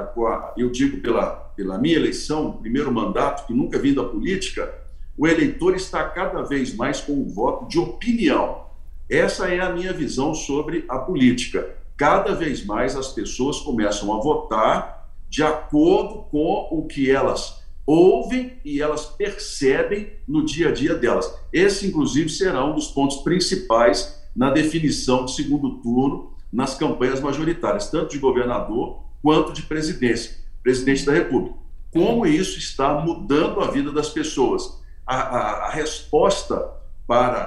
eu 0.57 0.71
digo 0.71 0.99
pela 0.99 1.51
pela 1.61 1.77
minha 1.77 1.97
eleição, 1.97 2.53
primeiro 2.53 2.91
mandato, 2.91 3.47
que 3.47 3.53
nunca 3.53 3.79
vim 3.79 3.93
da 3.93 4.03
política, 4.03 4.73
o 5.21 5.29
eleitor 5.29 5.75
está 5.75 6.03
cada 6.09 6.41
vez 6.41 6.75
mais 6.75 7.03
com 7.03 7.13
o 7.13 7.29
voto 7.29 7.69
de 7.69 7.79
opinião. 7.79 8.65
Essa 9.07 9.49
é 9.49 9.61
a 9.61 9.71
minha 9.71 9.93
visão 9.93 10.35
sobre 10.35 10.87
a 10.89 10.97
política. 10.97 11.77
Cada 11.95 12.35
vez 12.35 12.65
mais 12.65 12.97
as 12.97 13.13
pessoas 13.13 13.61
começam 13.61 14.17
a 14.17 14.23
votar 14.23 15.11
de 15.29 15.43
acordo 15.43 16.23
com 16.31 16.69
o 16.71 16.87
que 16.87 17.11
elas 17.11 17.63
ouvem 17.85 18.55
e 18.65 18.81
elas 18.81 19.05
percebem 19.05 20.11
no 20.27 20.43
dia 20.43 20.71
a 20.71 20.73
dia 20.73 20.95
delas. 20.95 21.31
Esse, 21.53 21.87
inclusive, 21.87 22.31
será 22.31 22.65
um 22.65 22.75
dos 22.75 22.87
pontos 22.87 23.19
principais 23.19 24.25
na 24.35 24.49
definição 24.49 25.27
de 25.27 25.35
segundo 25.35 25.83
turno 25.83 26.33
nas 26.51 26.75
campanhas 26.77 27.21
majoritárias, 27.21 27.91
tanto 27.91 28.13
de 28.13 28.19
governador 28.19 29.03
quanto 29.23 29.53
de 29.53 29.65
presidência 29.65 30.35
presidente 30.63 31.05
da 31.05 31.13
República. 31.13 31.59
Como 31.93 32.25
isso 32.25 32.59
está 32.59 32.95
mudando 33.01 33.61
a 33.61 33.71
vida 33.71 33.93
das 33.93 34.09
pessoas? 34.09 34.81
A, 35.11 35.17
a, 35.17 35.67
a 35.67 35.71
resposta 35.71 36.71
para 37.07 37.43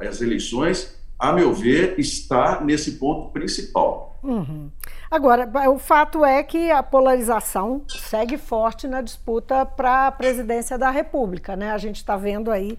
a, 0.00 0.08
as 0.08 0.20
eleições, 0.20 0.98
a 1.18 1.32
meu 1.32 1.52
ver, 1.52 1.94
está 1.98 2.60
nesse 2.60 2.92
ponto 2.92 3.30
principal. 3.30 4.18
Uhum. 4.22 4.70
Agora, 5.10 5.48
o 5.70 5.78
fato 5.78 6.24
é 6.24 6.42
que 6.42 6.70
a 6.70 6.82
polarização 6.82 7.82
segue 7.88 8.36
forte 8.36 8.88
na 8.88 9.00
disputa 9.00 9.64
para 9.64 10.08
a 10.08 10.12
presidência 10.12 10.76
da 10.76 10.90
República. 10.90 11.54
Né? 11.54 11.70
A 11.70 11.78
gente 11.78 11.96
está 11.96 12.16
vendo 12.16 12.50
aí 12.50 12.76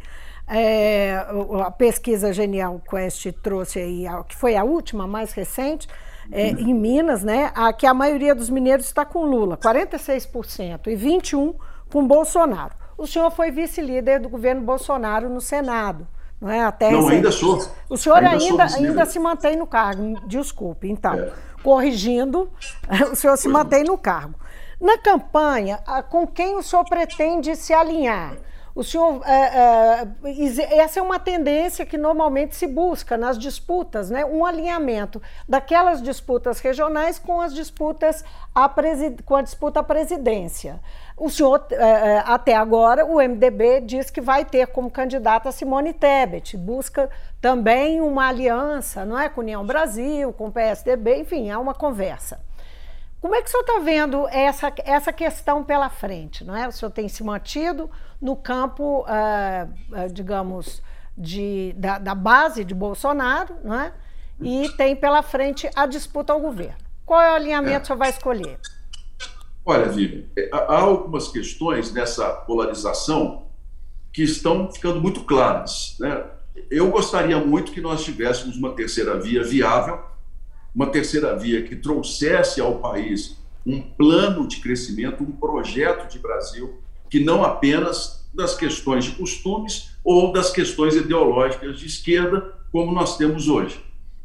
é, 0.47 1.25
a 1.63 1.71
pesquisa 1.71 2.33
Genial 2.33 2.81
Quest 2.89 3.31
trouxe 3.41 3.79
aí, 3.79 4.05
que 4.27 4.35
foi 4.35 4.55
a 4.55 4.63
última, 4.63 5.07
mais 5.07 5.33
recente, 5.33 5.87
é, 6.31 6.49
em 6.49 6.73
Minas, 6.73 7.23
né, 7.23 7.51
a, 7.55 7.71
que 7.71 7.85
a 7.85 7.93
maioria 7.93 8.33
dos 8.33 8.49
mineiros 8.49 8.85
está 8.85 9.05
com 9.05 9.25
Lula, 9.25 9.57
46%, 9.57 10.87
e 10.87 10.95
21% 10.95 11.55
com 11.89 12.07
Bolsonaro. 12.07 12.75
O 12.97 13.05
senhor 13.05 13.29
foi 13.31 13.51
vice-líder 13.51 14.19
do 14.19 14.29
governo 14.29 14.61
Bolsonaro 14.61 15.29
no 15.29 15.41
Senado. 15.41 16.07
Não, 16.39 16.49
é? 16.49 16.63
Até 16.63 16.91
não 16.91 17.07
ainda 17.07 17.31
sou. 17.31 17.65
O 17.89 17.97
senhor 17.97 18.23
ainda, 18.23 18.63
ainda, 18.63 18.75
ainda, 18.75 19.05
se 19.05 19.19
mantém 19.19 19.55
no 19.55 19.65
cargo, 19.65 20.19
desculpe. 20.27 20.89
Então, 20.89 21.13
é. 21.13 21.31
corrigindo, 21.63 22.49
o 23.11 23.15
senhor 23.15 23.37
se 23.37 23.47
mantém 23.47 23.83
no 23.83 23.97
cargo. 23.97 24.35
Na 24.79 24.97
campanha, 24.97 25.79
com 26.09 26.27
quem 26.27 26.57
o 26.57 26.63
senhor 26.63 26.83
pretende 26.85 27.55
se 27.55 27.73
alinhar? 27.73 28.33
O 28.75 28.83
senhor, 28.83 29.21
é, 29.25 30.03
é, 30.21 30.77
essa 30.79 30.99
é 30.99 31.01
uma 31.01 31.17
tendência 31.17 31.85
que 31.85 31.97
normalmente 31.97 32.57
se 32.57 32.67
busca 32.67 33.15
nas 33.15 33.39
disputas, 33.39 34.09
né? 34.09 34.25
um 34.25 34.45
alinhamento 34.45 35.21
daquelas 35.47 36.01
disputas 36.01 36.59
regionais 36.59 37.17
com 37.17 37.39
as 37.39 37.53
disputas 37.53 38.25
a 38.53 38.69
com 39.23 39.37
a 39.37 39.41
disputa 39.41 39.79
à 39.79 39.83
presidência. 39.83 40.81
O 41.15 41.29
senhor, 41.29 41.65
é, 41.71 41.75
é, 41.75 42.23
até 42.25 42.53
agora, 42.53 43.05
o 43.05 43.21
MDB 43.21 43.79
diz 43.79 44.09
que 44.09 44.19
vai 44.19 44.43
ter 44.43 44.67
como 44.67 44.91
candidata 44.91 45.53
Simone 45.53 45.93
Tebet, 45.93 46.57
busca 46.57 47.09
também 47.39 48.01
uma 48.01 48.27
aliança, 48.27 49.05
não 49.05 49.17
é, 49.17 49.29
com 49.29 49.39
União 49.39 49.65
Brasil, 49.65 50.33
com 50.33 50.47
o 50.47 50.51
PSDB, 50.51 51.21
enfim, 51.21 51.49
há 51.49 51.57
uma 51.57 51.73
conversa. 51.73 52.44
Como 53.25 53.33
é 53.33 53.41
que 53.41 53.47
o 53.47 53.51
senhor 53.51 53.61
está 53.61 53.79
vendo 53.79 54.27
essa, 54.27 54.71
essa 54.85 55.11
questão 55.11 55.63
pela 55.63 55.89
frente? 55.89 56.43
Não 56.43 56.55
é? 56.55 56.67
O 56.67 56.71
senhor 56.71 56.91
tem 56.91 57.09
se 57.09 57.23
mantido 57.23 57.89
no 58.21 58.35
campo, 58.35 58.99
uh, 58.99 59.67
uh, 59.91 60.13
digamos, 60.13 60.79
de, 61.17 61.73
da, 61.75 61.97
da, 61.97 62.13
base 62.13 62.63
de 62.63 62.75
Bolsonaro, 62.75 63.55
não 63.63 63.81
é? 63.81 63.91
e 64.39 64.69
tem 64.77 64.95
pela 64.95 65.23
frente 65.23 65.67
a 65.75 65.87
disputa 65.87 66.33
ao 66.33 66.39
governo. 66.39 66.77
Qual 67.03 67.19
é 67.19 67.31
o 67.31 67.35
alinhamento 67.35 67.77
é. 67.77 67.79
que 67.79 67.83
o 67.85 67.87
senhor 67.87 67.97
vai 67.97 68.09
escolher? 68.11 68.59
Olha, 69.65 69.89
Vivian, 69.89 70.25
é, 70.37 70.47
há 70.53 70.81
algumas 70.81 71.27
questões 71.29 71.91
nessa 71.91 72.29
polarização 72.29 73.47
que 74.13 74.21
estão 74.21 74.71
ficando 74.71 75.01
muito 75.01 75.23
claras. 75.23 75.97
Né? 75.99 76.23
Eu 76.69 76.91
gostaria 76.91 77.39
muito 77.39 77.71
que 77.71 77.81
nós 77.81 78.03
tivéssemos 78.03 78.55
uma 78.55 78.75
terceira 78.75 79.19
via 79.19 79.43
viável, 79.43 80.13
uma 80.75 80.87
terceira 80.87 81.35
via 81.37 81.63
que 81.63 81.75
trouxesse 81.75 82.59
ao 82.59 82.79
país 82.79 83.37
um 83.65 83.81
plano 83.81 84.45
de 84.47 84.57
crescimento, 84.57 85.23
um 85.23 85.31
projeto 85.31 86.11
de 86.11 86.19
Brasil, 86.19 86.79
que 87.09 87.23
não 87.23 87.43
apenas 87.43 88.27
das 88.33 88.55
questões 88.55 89.05
de 89.05 89.11
costumes 89.11 89.91
ou 90.03 90.33
das 90.33 90.51
questões 90.51 90.95
ideológicas 90.95 91.79
de 91.79 91.87
esquerda, 91.87 92.53
como 92.71 92.91
nós 92.91 93.17
temos 93.17 93.47
hoje. 93.47 93.83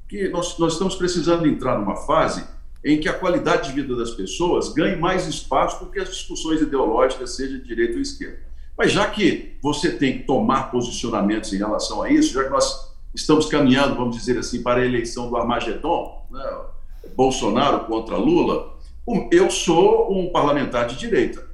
Que 0.09 0.29
nós, 0.29 0.59
nós 0.59 0.73
estamos 0.73 0.97
precisando 0.97 1.47
entrar 1.47 1.79
numa 1.79 1.97
fase 1.97 2.45
em 2.85 2.99
que 2.99 3.09
a 3.09 3.15
qualidade 3.15 3.69
de 3.69 3.75
vida 3.81 3.95
das 3.95 4.11
pessoas 4.11 4.73
ganhe 4.73 4.97
mais 4.97 5.27
espaço 5.27 5.85
do 5.85 5.91
que 5.91 6.01
as 6.01 6.09
discussões 6.09 6.61
ideológicas, 6.61 7.37
seja 7.37 7.59
de 7.59 7.65
direita 7.65 7.95
ou 7.95 8.01
esquerda. 8.01 8.41
Mas 8.77 8.91
já 8.91 9.09
que 9.09 9.57
você 9.63 9.93
tem 9.93 10.19
que 10.19 10.25
tomar 10.25 10.71
posicionamentos 10.71 11.53
em 11.53 11.59
relação 11.59 12.03
a 12.03 12.11
isso, 12.11 12.33
já 12.33 12.45
que 12.45 12.51
nós 12.51 12.90
estamos 13.15 13.47
caminhando, 13.47 13.95
vamos 13.95 14.17
dizer 14.17 14.39
assim, 14.39 14.63
para 14.63 14.81
a 14.81 14.85
eleição 14.85 15.29
do 15.29 15.37
Armagedon, 15.37 16.27
né? 16.31 16.59
Bolsonaro 17.17 17.87
contra 17.87 18.17
Lula, 18.17 18.77
eu 19.31 19.51
sou 19.51 20.13
um 20.13 20.31
parlamentar 20.31 20.87
de 20.87 20.97
direita. 20.97 21.49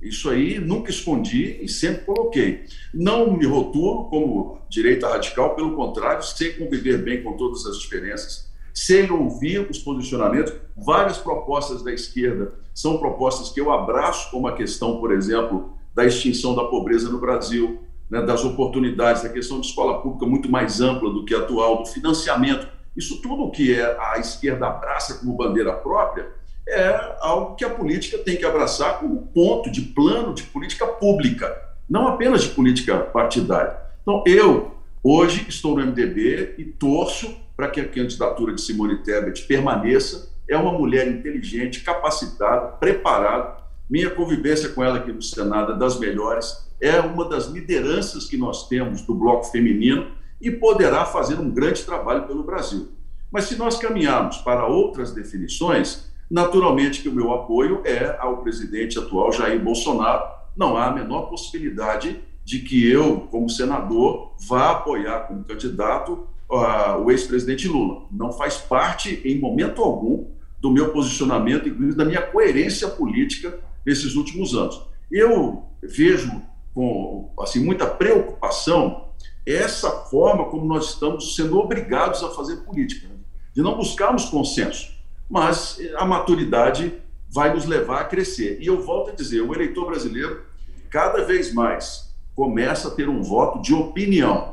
Isso 0.00 0.28
aí 0.28 0.58
nunca 0.58 0.90
escondi 0.90 1.58
e 1.62 1.68
sempre 1.68 2.04
coloquei. 2.04 2.64
Não 2.92 3.32
me 3.32 3.46
rotulo 3.46 4.04
como 4.10 4.58
direita 4.68 5.08
radical, 5.08 5.54
pelo 5.54 5.74
contrário, 5.74 6.22
sei 6.22 6.52
conviver 6.52 6.98
bem 6.98 7.22
com 7.22 7.36
todas 7.36 7.64
as 7.66 7.78
diferenças 7.78 8.52
sem 8.74 9.10
ouvir 9.10 9.70
os 9.70 9.78
posicionamentos. 9.78 10.52
Várias 10.76 11.18
propostas 11.18 11.82
da 11.82 11.92
esquerda 11.92 12.54
são 12.74 12.98
propostas 12.98 13.50
que 13.50 13.60
eu 13.60 13.70
abraço, 13.70 14.30
como 14.30 14.48
a 14.48 14.56
questão, 14.56 14.98
por 14.98 15.12
exemplo, 15.12 15.74
da 15.94 16.04
extinção 16.04 16.54
da 16.54 16.64
pobreza 16.64 17.10
no 17.10 17.20
Brasil, 17.20 17.80
né, 18.12 18.20
das 18.20 18.44
oportunidades, 18.44 19.22
da 19.22 19.30
questão 19.30 19.58
de 19.58 19.66
escola 19.66 20.02
pública 20.02 20.26
muito 20.26 20.50
mais 20.50 20.82
ampla 20.82 21.10
do 21.10 21.24
que 21.24 21.34
a 21.34 21.38
atual, 21.38 21.82
do 21.82 21.88
financiamento. 21.88 22.68
Isso 22.94 23.22
tudo 23.22 23.50
que 23.50 23.72
é 23.72 23.96
a 23.98 24.18
esquerda 24.18 24.66
abraça 24.66 25.14
como 25.14 25.34
bandeira 25.34 25.72
própria 25.72 26.28
é 26.68 27.16
algo 27.20 27.56
que 27.56 27.64
a 27.64 27.70
política 27.70 28.18
tem 28.18 28.36
que 28.36 28.44
abraçar 28.44 29.00
como 29.00 29.28
ponto 29.28 29.70
de 29.70 29.80
plano 29.80 30.34
de 30.34 30.42
política 30.42 30.86
pública, 30.86 31.56
não 31.88 32.06
apenas 32.06 32.42
de 32.42 32.50
política 32.50 32.98
partidária. 32.98 33.78
Então, 34.02 34.22
eu 34.26 34.74
hoje 35.02 35.46
estou 35.48 35.74
no 35.74 35.86
MDB 35.86 36.56
e 36.58 36.64
torço 36.64 37.34
para 37.56 37.68
que 37.68 37.80
a 37.80 37.88
candidatura 37.88 38.54
de 38.54 38.60
Simone 38.60 39.02
Tebet 39.02 39.42
permaneça. 39.46 40.30
É 40.46 40.56
uma 40.56 40.72
mulher 40.72 41.08
inteligente, 41.08 41.80
capacitada, 41.80 42.68
preparada. 42.72 43.61
Minha 43.92 44.08
convivência 44.08 44.70
com 44.70 44.82
ela 44.82 44.96
aqui 44.96 45.12
no 45.12 45.20
Senado 45.20 45.72
é 45.72 45.76
das 45.76 45.98
melhores. 45.98 46.66
É 46.80 46.98
uma 46.98 47.28
das 47.28 47.48
lideranças 47.48 48.24
que 48.24 48.38
nós 48.38 48.66
temos 48.66 49.02
do 49.02 49.14
bloco 49.14 49.44
feminino 49.44 50.12
e 50.40 50.50
poderá 50.50 51.04
fazer 51.04 51.38
um 51.38 51.50
grande 51.50 51.82
trabalho 51.82 52.26
pelo 52.26 52.42
Brasil. 52.42 52.88
Mas 53.30 53.44
se 53.44 53.56
nós 53.56 53.76
caminharmos 53.76 54.38
para 54.38 54.66
outras 54.66 55.12
definições, 55.12 56.10
naturalmente 56.30 57.02
que 57.02 57.08
o 57.10 57.12
meu 57.12 57.34
apoio 57.34 57.82
é 57.84 58.16
ao 58.18 58.38
presidente 58.38 58.98
atual 58.98 59.30
Jair 59.30 59.62
Bolsonaro. 59.62 60.24
Não 60.56 60.74
há 60.74 60.86
a 60.86 60.94
menor 60.94 61.28
possibilidade 61.28 62.18
de 62.42 62.60
que 62.60 62.90
eu, 62.90 63.28
como 63.30 63.50
senador, 63.50 64.32
vá 64.48 64.70
apoiar 64.70 65.26
como 65.26 65.44
candidato 65.44 66.26
uh, 66.50 66.96
o 67.04 67.10
ex-presidente 67.10 67.68
Lula. 67.68 68.06
Não 68.10 68.32
faz 68.32 68.56
parte, 68.56 69.20
em 69.22 69.38
momento 69.38 69.82
algum, 69.82 70.28
do 70.62 70.70
meu 70.70 70.92
posicionamento, 70.92 71.68
inclusive 71.68 71.94
da 71.94 72.06
minha 72.06 72.22
coerência 72.22 72.88
política 72.88 73.60
nesses 73.84 74.14
últimos 74.14 74.54
anos. 74.54 74.80
Eu 75.10 75.64
vejo 75.82 76.42
com 76.74 77.30
assim, 77.40 77.62
muita 77.62 77.86
preocupação 77.86 79.08
essa 79.44 79.90
forma 79.90 80.46
como 80.46 80.64
nós 80.64 80.90
estamos 80.90 81.34
sendo 81.34 81.58
obrigados 81.58 82.22
a 82.22 82.30
fazer 82.30 82.56
política, 82.58 83.08
né? 83.08 83.16
de 83.54 83.60
não 83.60 83.76
buscarmos 83.76 84.26
consenso, 84.26 84.92
mas 85.28 85.78
a 85.96 86.04
maturidade 86.04 86.94
vai 87.28 87.52
nos 87.52 87.66
levar 87.66 88.00
a 88.00 88.04
crescer. 88.04 88.58
E 88.60 88.66
eu 88.66 88.80
volto 88.80 89.10
a 89.10 89.14
dizer, 89.14 89.40
o 89.40 89.54
eleitor 89.54 89.86
brasileiro 89.86 90.42
cada 90.88 91.24
vez 91.24 91.52
mais 91.52 92.14
começa 92.34 92.88
a 92.88 92.90
ter 92.90 93.08
um 93.08 93.22
voto 93.22 93.60
de 93.60 93.74
opinião 93.74 94.52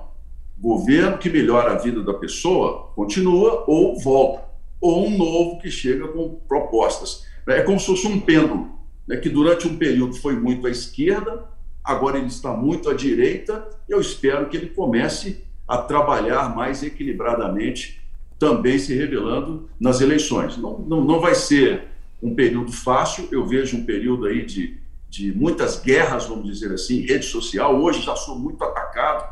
governo 0.58 1.18
que 1.18 1.30
melhora 1.30 1.72
a 1.72 1.78
vida 1.78 2.04
da 2.04 2.14
pessoa 2.14 2.92
continua 2.96 3.64
ou 3.66 3.98
volta, 3.98 4.44
ou 4.82 5.08
um 5.08 5.18
novo 5.18 5.60
que 5.60 5.72
chega 5.72 6.08
com 6.10 6.40
propostas. 6.48 7.26
É 7.48 7.62
como 7.62 7.80
se 7.80 7.88
fosse 7.88 8.08
um 8.08 8.20
pêndulo, 8.20 8.79
né, 9.10 9.18
que 9.18 9.28
durante 9.28 9.68
um 9.68 9.76
período 9.76 10.14
foi 10.14 10.36
muito 10.36 10.68
à 10.68 10.70
esquerda, 10.70 11.44
agora 11.84 12.20
ele 12.20 12.28
está 12.28 12.54
muito 12.54 12.92
à 12.92 12.94
direita, 12.94 13.68
e 13.90 13.92
eu 13.92 14.00
espero 14.00 14.48
que 14.48 14.56
ele 14.56 14.68
comece 14.68 15.44
a 15.68 15.80
trabalhar 15.80 16.56
mais 16.56 16.84
equilibradamente, 16.84 18.00
também 18.38 18.78
se 18.78 18.94
revelando 18.94 19.68
nas 19.80 20.00
eleições. 20.00 20.58
Não, 20.58 20.78
não, 20.78 21.04
não 21.04 21.20
vai 21.20 21.34
ser 21.34 21.86
um 22.22 22.36
período 22.36 22.72
fácil, 22.72 23.28
eu 23.32 23.48
vejo 23.48 23.78
um 23.78 23.84
período 23.84 24.28
aí 24.28 24.46
de, 24.46 24.78
de 25.10 25.32
muitas 25.32 25.82
guerras, 25.82 26.28
vamos 26.28 26.46
dizer 26.46 26.72
assim, 26.72 27.02
rede 27.02 27.26
social. 27.26 27.82
Hoje 27.82 28.02
já 28.02 28.16
sou 28.16 28.38
muito 28.38 28.64
atacado 28.64 29.28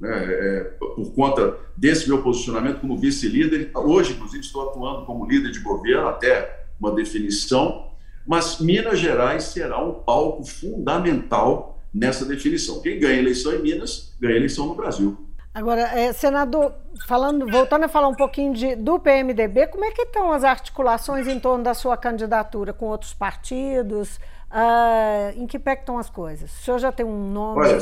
né, 0.00 0.10
é, 0.10 0.60
por 0.78 1.12
conta 1.12 1.56
desse 1.76 2.08
meu 2.08 2.20
posicionamento 2.20 2.80
como 2.80 2.98
vice-líder. 2.98 3.70
Hoje, 3.74 4.12
inclusive, 4.12 4.44
estou 4.44 4.68
atuando 4.68 5.06
como 5.06 5.24
líder 5.24 5.52
de 5.52 5.60
governo, 5.60 6.08
até 6.08 6.66
uma 6.80 6.92
definição, 6.92 7.89
mas 8.26 8.58
Minas 8.60 8.98
Gerais 8.98 9.44
será 9.44 9.82
um 9.82 9.94
palco 9.94 10.44
fundamental 10.44 11.78
nessa 11.92 12.24
definição. 12.24 12.80
Quem 12.80 12.98
ganha 12.98 13.18
eleição 13.18 13.52
em 13.54 13.62
Minas, 13.62 14.14
ganha 14.20 14.36
eleição 14.36 14.66
no 14.66 14.74
Brasil. 14.74 15.26
Agora, 15.52 15.80
é, 15.80 16.12
senador, 16.12 16.72
falando, 17.08 17.50
voltando 17.50 17.84
a 17.84 17.88
falar 17.88 18.06
um 18.06 18.14
pouquinho 18.14 18.54
de, 18.54 18.76
do 18.76 19.00
PMDB, 19.00 19.66
como 19.66 19.84
é 19.84 19.90
que 19.90 20.02
estão 20.02 20.30
as 20.30 20.44
articulações 20.44 21.26
em 21.26 21.40
torno 21.40 21.64
da 21.64 21.74
sua 21.74 21.96
candidatura 21.96 22.72
com 22.72 22.86
outros 22.86 23.12
partidos? 23.12 24.20
Uh, 24.50 25.30
em 25.36 25.46
que 25.46 25.58
pé 25.58 25.74
estão 25.74 25.98
as 25.98 26.10
coisas? 26.10 26.50
O 26.50 26.62
senhor 26.62 26.78
já 26.78 26.90
tem 26.90 27.06
um 27.06 27.32
nome 27.32 27.60
Olha, 27.60 27.78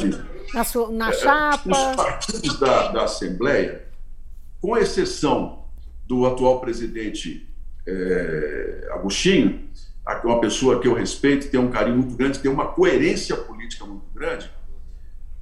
na, 0.52 0.64
sua, 0.64 0.90
na 0.90 1.11
é, 1.11 1.12
chapa? 1.12 1.71
Os 1.71 1.97
partidos 1.97 2.61
da, 2.61 2.88
da 2.88 3.04
Assembleia, 3.04 3.87
com 4.61 4.76
exceção 4.76 5.64
do 6.07 6.26
atual 6.26 6.61
presidente 6.61 7.47
é, 7.87 8.88
Agostinho, 8.92 9.67
uma 10.28 10.40
pessoa 10.40 10.80
que 10.80 10.87
eu 10.87 10.94
respeito, 10.94 11.50
tem 11.50 11.58
um 11.58 11.70
carinho 11.70 11.97
muito 11.97 12.14
grande, 12.16 12.38
tem 12.38 12.50
uma 12.50 12.66
coerência 12.66 13.37
política 13.37 13.85
muito 13.85 14.06
grande, 14.14 14.50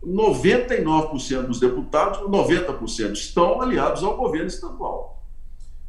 99% 0.05 1.43
dos 1.47 1.59
deputados, 1.59 2.21
90% 2.21 3.12
estão 3.12 3.61
aliados 3.61 4.05
ao 4.05 4.16
governo 4.16 4.47
estadual. 4.47 5.25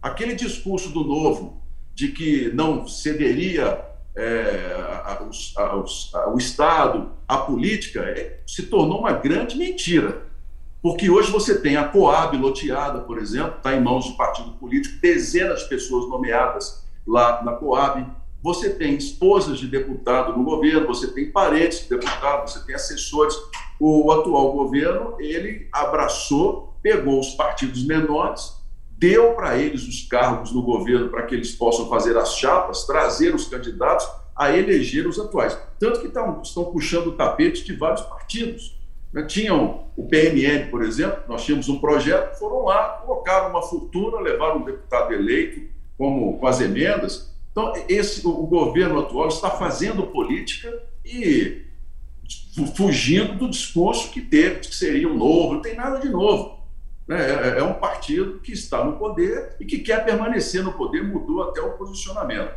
Aquele 0.01 0.34
discurso 0.34 0.89
do 0.89 1.04
novo 1.04 1.62
de 1.94 2.10
que 2.10 2.51
não 2.54 2.88
cederia 2.88 3.86
é, 4.16 4.75
o 6.34 6.38
Estado, 6.38 7.12
a 7.27 7.38
política, 7.38 8.01
é, 8.01 8.39
se 8.48 8.63
tornou 8.63 9.01
uma 9.01 9.12
grande 9.12 9.58
mentira. 9.58 10.25
Porque 10.82 11.10
hoje 11.10 11.32
você 11.32 11.60
tem 11.60 11.75
a 11.75 11.88
Coab 11.88 12.38
loteada, 12.38 13.01
por 13.01 13.20
exemplo, 13.20 13.58
está 13.58 13.75
em 13.75 13.82
mãos 13.82 14.06
de 14.06 14.13
partido 14.13 14.51
político, 14.51 15.00
dezenas 15.01 15.63
de 15.63 15.70
pessoas 15.70 16.10
nomeadas 16.10 16.84
lá 17.06 17.44
na 17.44 17.54
Coab. 17.54 18.06
Você 18.48 18.70
tem 18.70 18.96
esposas 18.96 19.60
de 19.60 19.68
deputado 19.68 20.38
no 20.38 20.44
governo, 20.46 20.88
você 20.88 21.08
tem 21.08 21.30
parentes 21.30 21.82
de 21.82 21.89
deputado, 21.89 22.50
você 22.50 22.66
tem 22.66 22.75
assessores. 22.75 23.36
O 23.77 24.10
atual 24.10 24.54
governo, 24.54 25.18
ele 25.20 25.68
abraçou, 25.72 26.74
pegou 26.82 27.20
os 27.20 27.32
partidos 27.32 27.86
menores 27.86 28.56
deu 28.98 29.34
para 29.34 29.58
eles 29.58 29.88
os 29.88 30.08
cargos 30.08 30.51
no 30.51 30.63
governo 30.63 31.10
para 31.10 31.24
que 31.24 31.36
eles 31.36 31.51
possam 31.51 31.88
fazer 31.88 32.18
as 32.18 32.36
chapas, 32.36 32.86
trazer 32.86 33.34
os 33.36 33.48
candidatos 33.48 34.08
a 34.36 34.56
eleger 34.58 35.08
os 35.08 35.20
atuais. 35.20 35.58
Tanto 35.80 36.00
que 36.00 36.08
estão, 36.08 36.42
estão 36.42 36.66
puxando 36.66 37.08
o 37.08 37.12
tapete 37.12 37.63
de 37.63 37.74
vários 37.74 38.01
partidos. 38.01 38.80
Né? 39.13 39.24
Tinham 39.24 39.88
o 39.96 40.08
PMN, 40.08 40.70
por 40.72 40.84
exemplo, 40.84 41.24
nós 41.27 41.44
tínhamos 41.44 41.70
um 41.70 41.80
projeto, 41.80 42.38
foram 42.39 42.63
lá, 42.63 43.04
colocaram 43.06 43.50
uma 43.50 43.62
fortuna, 43.62 44.20
levaram 44.20 44.58
um 44.58 44.66
deputado 44.66 45.13
eleito 45.13 45.62
como, 45.98 46.39
com 46.39 46.48
as 46.48 46.60
emendas. 46.60 47.37
Então, 47.58 47.74
esse, 47.90 48.22
o, 48.28 48.46
governo 48.46 49.00
atual 49.00 49.30
está 49.30 49.50
fazendo 49.50 50.06
política 50.06 50.72
e 51.04 51.64
fugindo 52.76 53.34
do 53.34 53.50
discurso 53.50 54.12
que 54.12 54.22
teve, 54.22 54.60
que 54.60 54.76
seria 54.76 55.10
um 55.10 55.18
novo, 55.18 55.56
não 55.56 55.62
tem 55.64 55.74
nada 55.74 55.98
de 55.98 56.08
novo. 56.08 56.60
Né? 57.08 57.18
É, 57.20 57.58
é 57.58 57.64
um 57.64 57.74
partido 57.74 58.40
que 58.42 58.52
está 58.52 58.84
no 58.84 59.00
poder 59.00 59.56
e 59.60 59.66
que 59.66 59.80
quer 59.80 60.06
permanecer 60.06 60.62
no 60.62 60.74
poder, 60.74 61.04
mudou 61.04 61.50
até 61.50 61.60
o 61.60 61.72
posicionamento. 61.72 62.54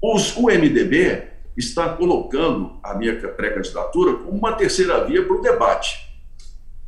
Os, 0.00 0.36
o 0.36 0.42
MDB 0.42 1.24
está 1.56 1.88
colocando 1.88 2.78
a 2.84 2.94
minha 2.94 3.12
pré-candidatura 3.12 4.18
como 4.18 4.38
uma 4.38 4.52
terceira 4.52 5.04
via 5.04 5.26
para 5.26 5.36
o 5.36 5.42
debate. 5.42 6.08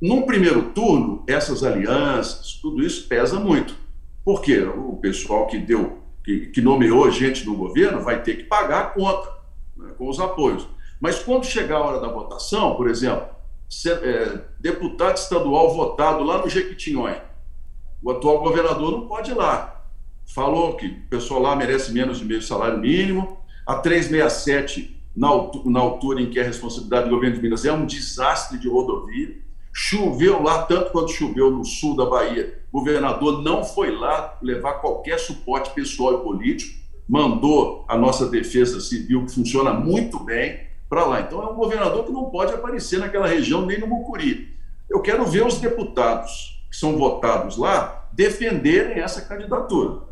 Num 0.01 0.23
primeiro 0.23 0.71
turno, 0.71 1.25
essas 1.27 1.65
alianças, 1.65 2.61
tudo 2.63 2.81
isso 2.81 3.09
pesa 3.09 3.41
muito. 3.41 3.75
Porque 4.25 4.61
o 4.61 4.97
pessoal 5.03 5.49
que 5.49 5.59
deu, 5.59 5.98
que, 6.29 6.41
que 6.49 6.61
nomeou 6.61 7.11
gente 7.11 7.47
no 7.47 7.57
governo 7.57 8.03
vai 8.03 8.23
ter 8.23 8.37
que 8.37 8.43
pagar 8.43 8.81
a 8.81 8.87
conta 8.89 9.33
né, 9.75 9.93
com 9.97 10.11
os 10.11 10.21
apoios. 10.21 10.69
Mas 11.01 11.19
quando 11.21 11.47
chegar 11.47 11.77
a 11.77 11.81
hora 11.81 12.01
da 12.01 12.13
votação, 12.13 12.77
por 12.77 12.87
exemplo, 12.91 13.27
ser, 13.67 13.99
é, 14.05 14.45
deputado 14.61 15.17
estadual 15.17 15.75
votado 15.75 16.23
lá 16.23 16.37
no 16.37 16.51
Jequitinhonha, 16.51 17.23
o 18.03 18.11
atual 18.11 18.41
governador 18.41 18.91
não 18.93 19.09
pode 19.09 19.31
ir 19.31 19.35
lá. 19.35 19.83
Falou 20.35 20.77
que 20.77 20.87
o 20.87 21.09
pessoal 21.09 21.41
lá 21.41 21.57
merece 21.57 21.93
menos 21.93 22.19
de 22.19 22.27
meio 22.27 22.43
salário 22.43 22.79
mínimo. 22.79 23.39
A 23.67 23.77
367, 23.77 25.01
na, 25.17 25.29
na 25.65 25.81
altura 25.81 26.21
em 26.21 26.29
que 26.29 26.39
é 26.39 26.43
a 26.43 26.47
responsabilidade 26.47 27.09
do 27.09 27.15
governo 27.15 27.37
de 27.37 27.43
Minas, 27.43 27.65
é 27.65 27.73
um 27.73 27.87
desastre 27.87 28.59
de 28.59 28.69
rodovia. 28.69 29.35
Choveu 29.81 30.43
lá 30.43 30.65
tanto 30.65 30.91
quanto 30.91 31.13
choveu 31.13 31.53
no 31.53 31.65
sul 31.65 31.95
da 31.95 32.05
Bahia. 32.05 32.63
O 32.73 32.81
governador 32.81 33.45
não 33.45 33.63
foi 33.63 33.95
lá 33.95 34.37
levar 34.43 34.81
qualquer 34.81 35.21
suporte 35.21 35.71
pessoal 35.71 36.15
e 36.15 36.25
político. 36.25 36.77
Mandou 37.09 37.85
a 37.87 37.97
nossa 37.97 38.27
defesa 38.27 38.81
civil, 38.81 39.25
que 39.25 39.33
funciona 39.33 39.73
muito 39.73 40.19
bem, 40.19 40.59
para 40.89 41.07
lá. 41.07 41.21
Então, 41.21 41.41
é 41.41 41.47
um 41.47 41.55
governador 41.55 42.05
que 42.05 42.11
não 42.11 42.25
pode 42.25 42.53
aparecer 42.53 42.99
naquela 42.99 43.29
região, 43.29 43.65
nem 43.65 43.79
no 43.79 43.87
Mucuri. 43.87 44.49
Eu 44.91 45.01
quero 45.01 45.25
ver 45.25 45.47
os 45.47 45.61
deputados 45.61 46.61
que 46.69 46.77
são 46.77 46.99
votados 46.99 47.57
lá 47.57 48.09
defenderem 48.13 48.99
essa 48.99 49.23
candidatura. 49.23 50.03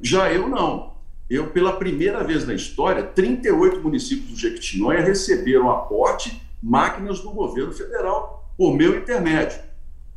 Já 0.00 0.32
eu 0.32 0.48
não. 0.48 0.94
Eu, 1.28 1.48
pela 1.48 1.74
primeira 1.74 2.24
vez 2.24 2.46
na 2.46 2.54
história, 2.54 3.02
38 3.02 3.82
municípios 3.82 4.30
do 4.30 4.36
Jequitinhonha 4.38 5.02
receberam 5.02 5.70
aporte 5.70 6.40
máquinas 6.62 7.20
do 7.20 7.30
governo 7.30 7.72
federal 7.72 8.29
por 8.60 8.76
meu 8.76 8.94
intermédio. 8.94 9.58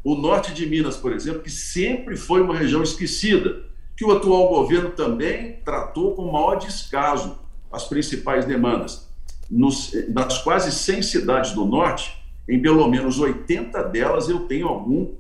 O 0.03 0.15
norte 0.15 0.53
de 0.53 0.65
Minas, 0.65 0.97
por 0.97 1.13
exemplo, 1.13 1.41
que 1.41 1.49
sempre 1.49 2.17
foi 2.17 2.41
uma 2.41 2.53
região 2.53 2.83
esquecida, 2.83 3.63
que 3.95 4.03
o 4.03 4.11
atual 4.11 4.49
governo 4.49 4.89
também 4.89 5.61
tratou 5.63 6.13
com 6.13 6.29
maior 6.29 6.55
descaso 6.55 7.39
as 7.71 7.85
principais 7.85 8.43
demandas 8.43 9.07
nos, 9.49 9.93
nas 10.09 10.39
quase 10.39 10.73
100 10.73 11.01
cidades 11.03 11.51
do 11.53 11.63
norte, 11.63 12.21
em 12.49 12.61
pelo 12.61 12.85
menos 12.89 13.17
80 13.17 13.81
delas 13.83 14.27
eu 14.27 14.41
tenho 14.41 14.67
algum 14.67 15.13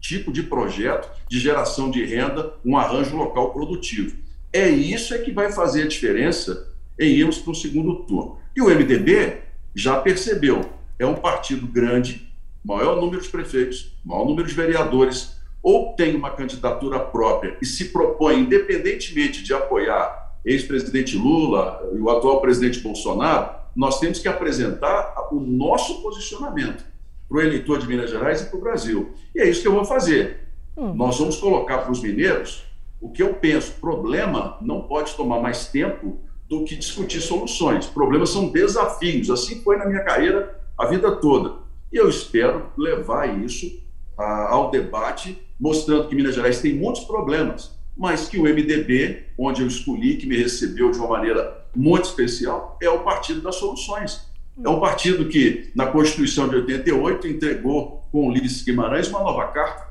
tipo 0.00 0.30
de 0.30 0.44
projeto 0.44 1.10
de 1.28 1.40
geração 1.40 1.90
de 1.90 2.04
renda, 2.04 2.54
um 2.64 2.76
arranjo 2.76 3.16
local 3.16 3.52
produtivo. 3.52 4.16
É 4.52 4.68
isso 4.68 5.12
é 5.14 5.18
que 5.18 5.32
vai 5.32 5.50
fazer 5.50 5.82
a 5.82 5.88
diferença 5.88 6.72
em 6.96 7.08
irmos 7.08 7.38
para 7.38 7.50
o 7.50 7.56
segundo 7.56 8.04
turno. 8.04 8.38
E 8.54 8.62
o 8.62 8.66
MDB 8.66 9.38
já 9.74 10.00
percebeu, 10.00 10.60
é 10.96 11.04
um 11.04 11.16
partido 11.16 11.66
grande, 11.66 12.27
maior 12.68 13.00
número 13.00 13.22
de 13.22 13.28
prefeitos, 13.30 13.98
maior 14.04 14.26
número 14.26 14.46
de 14.46 14.52
vereadores, 14.52 15.38
ou 15.62 15.94
tem 15.94 16.14
uma 16.14 16.30
candidatura 16.30 17.00
própria 17.00 17.56
e 17.62 17.64
se 17.64 17.86
propõe, 17.86 18.40
independentemente 18.40 19.42
de 19.42 19.54
apoiar 19.54 20.36
ex-presidente 20.44 21.16
Lula 21.16 21.80
e 21.94 21.98
o 21.98 22.10
atual 22.10 22.42
presidente 22.42 22.80
Bolsonaro, 22.80 23.56
nós 23.74 23.98
temos 23.98 24.18
que 24.18 24.28
apresentar 24.28 25.28
o 25.32 25.40
nosso 25.40 26.02
posicionamento 26.02 26.84
para 27.26 27.38
o 27.38 27.40
eleitor 27.40 27.78
de 27.78 27.88
Minas 27.88 28.10
Gerais 28.10 28.42
e 28.42 28.44
para 28.44 28.58
o 28.58 28.60
Brasil. 28.60 29.14
E 29.34 29.40
é 29.40 29.48
isso 29.48 29.62
que 29.62 29.68
eu 29.68 29.72
vou 29.72 29.84
fazer. 29.84 30.48
Hum. 30.76 30.92
Nós 30.94 31.18
vamos 31.18 31.38
colocar 31.38 31.78
para 31.78 31.92
os 31.92 32.02
mineiros 32.02 32.64
o 33.00 33.10
que 33.10 33.22
eu 33.22 33.32
penso. 33.34 33.72
Problema 33.80 34.58
não 34.60 34.82
pode 34.82 35.14
tomar 35.14 35.40
mais 35.40 35.68
tempo 35.68 36.18
do 36.46 36.64
que 36.64 36.76
discutir 36.76 37.20
soluções. 37.20 37.86
Problemas 37.86 38.30
são 38.30 38.48
desafios. 38.48 39.30
Assim 39.30 39.62
foi 39.62 39.76
na 39.76 39.86
minha 39.86 40.04
carreira 40.04 40.60
a 40.76 40.86
vida 40.86 41.10
toda. 41.16 41.67
E 41.92 41.96
eu 41.96 42.08
espero 42.08 42.70
levar 42.76 43.42
isso 43.42 43.82
a, 44.16 44.52
ao 44.52 44.70
debate, 44.70 45.38
mostrando 45.58 46.08
que 46.08 46.14
Minas 46.14 46.34
Gerais 46.34 46.60
tem 46.60 46.74
muitos 46.74 47.04
problemas, 47.04 47.76
mas 47.96 48.28
que 48.28 48.38
o 48.38 48.42
MDB, 48.42 49.24
onde 49.38 49.62
eu 49.62 49.66
escolhi, 49.66 50.16
que 50.16 50.26
me 50.26 50.36
recebeu 50.36 50.90
de 50.90 50.98
uma 50.98 51.08
maneira 51.08 51.66
muito 51.74 52.04
especial, 52.04 52.78
é 52.82 52.88
o 52.88 53.00
Partido 53.00 53.40
das 53.40 53.56
Soluções. 53.56 54.28
É 54.64 54.68
um 54.68 54.80
partido 54.80 55.28
que, 55.28 55.70
na 55.74 55.86
Constituição 55.86 56.48
de 56.48 56.56
88, 56.56 57.28
entregou 57.28 58.08
com 58.10 58.28
Ulisses 58.28 58.62
Guimarães 58.62 59.08
uma 59.08 59.20
nova 59.20 59.46
carta. 59.48 59.86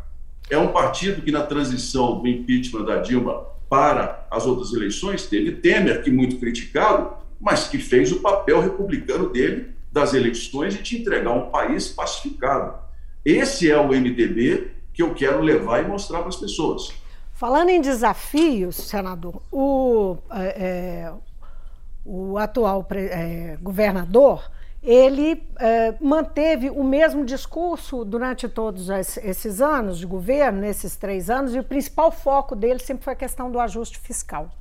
É 0.49 0.57
um 0.57 0.73
partido 0.73 1.21
que, 1.21 1.31
na 1.31 1.43
transição 1.43 2.19
do 2.19 2.27
impeachment 2.27 2.83
da 2.83 2.97
Dilma 2.97 3.45
para 3.69 4.27
as 4.29 4.45
outras 4.45 4.73
eleições, 4.73 5.25
teve 5.25 5.53
Temer, 5.53 6.03
que 6.03 6.11
muito 6.11 6.37
criticado, 6.37 7.13
mas 7.39 7.67
que 7.67 7.77
fez 7.77 8.11
o 8.11 8.19
papel 8.19 8.59
republicano 8.59 9.29
dele 9.29 9.76
das 9.97 10.13
eleições 10.13 10.75
e 10.75 10.81
de 10.83 10.99
entregar 10.99 11.31
um 11.31 11.49
país 11.49 11.89
pacificado. 11.89 12.77
Esse 13.25 13.69
é 13.71 13.77
o 13.77 13.87
MDB 13.87 14.71
que 14.93 15.01
eu 15.01 15.13
quero 15.13 15.41
levar 15.41 15.83
e 15.83 15.87
mostrar 15.87 16.19
para 16.19 16.29
as 16.29 16.35
pessoas. 16.35 16.93
Falando 17.33 17.69
em 17.69 17.81
desafios, 17.81 18.75
senador, 18.75 19.41
o, 19.51 20.17
é, 20.31 21.11
o 22.05 22.37
atual 22.37 22.85
é, 22.91 23.57
governador, 23.61 24.49
ele 24.83 25.43
é, 25.59 25.95
manteve 25.99 26.69
o 26.69 26.83
mesmo 26.83 27.25
discurso 27.25 28.05
durante 28.05 28.47
todos 28.47 28.89
esses 28.89 29.61
anos 29.61 29.97
de 29.97 30.05
governo, 30.05 30.61
nesses 30.61 30.95
três 30.95 31.29
anos, 31.29 31.53
e 31.53 31.59
o 31.59 31.63
principal 31.63 32.11
foco 32.11 32.55
dele 32.55 32.79
sempre 32.79 33.03
foi 33.03 33.13
a 33.13 33.15
questão 33.15 33.51
do 33.51 33.59
ajuste 33.59 33.99
fiscal. 33.99 34.51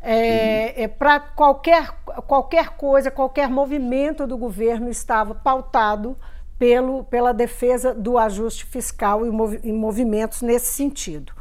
É, 0.00 0.84
é 0.84 0.88
Para 0.88 1.20
qualquer, 1.20 1.90
qualquer 2.26 2.70
coisa, 2.70 3.10
qualquer 3.10 3.48
movimento 3.48 4.26
do 4.26 4.36
governo 4.36 4.88
estava 4.88 5.34
pautado 5.34 6.16
pelo, 6.58 7.04
pela 7.04 7.32
defesa 7.32 7.94
do 7.94 8.18
ajuste 8.18 8.64
fiscal 8.66 9.24
e, 9.26 9.30
mov, 9.30 9.58
e 9.62 9.72
movimentos 9.72 10.42
nesse 10.42 10.72
sentido. 10.72 11.32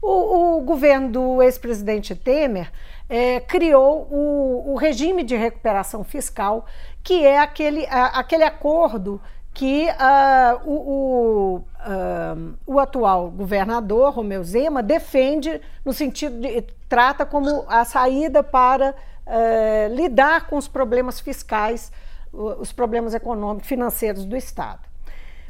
O, 0.00 0.58
o 0.58 0.60
governo 0.60 1.10
do 1.10 1.42
ex-presidente 1.42 2.14
Temer 2.14 2.70
é, 3.08 3.40
criou 3.40 4.06
o, 4.10 4.72
o, 4.72 4.76
regime 4.76 5.24
de 5.24 5.34
recuperação 5.34 6.04
fiscal, 6.04 6.64
que 7.02 7.24
é 7.24 7.38
aquele, 7.38 7.84
a, 7.86 8.20
aquele 8.20 8.44
acordo 8.44 9.20
que 9.58 9.88
uh, 9.88 10.60
o, 10.64 10.72
o, 10.72 11.56
uh, 11.56 12.54
o, 12.64 12.78
atual 12.78 13.28
governador, 13.28 14.14
Romeu 14.14 14.44
Zema, 14.44 14.84
defende 14.84 15.60
no 15.84 15.92
sentido 15.92 16.40
de 16.40 16.62
trata 16.88 17.26
como 17.26 17.64
a 17.66 17.84
saída 17.84 18.40
para 18.44 18.94
uh, 19.26 19.94
lidar 19.96 20.46
com 20.46 20.56
os 20.56 20.68
problemas 20.68 21.18
fiscais, 21.18 21.90
os 22.32 22.70
problemas 22.70 23.14
econômicos, 23.14 23.68
financeiros 23.68 24.24
do 24.24 24.36
Estado. 24.36 24.78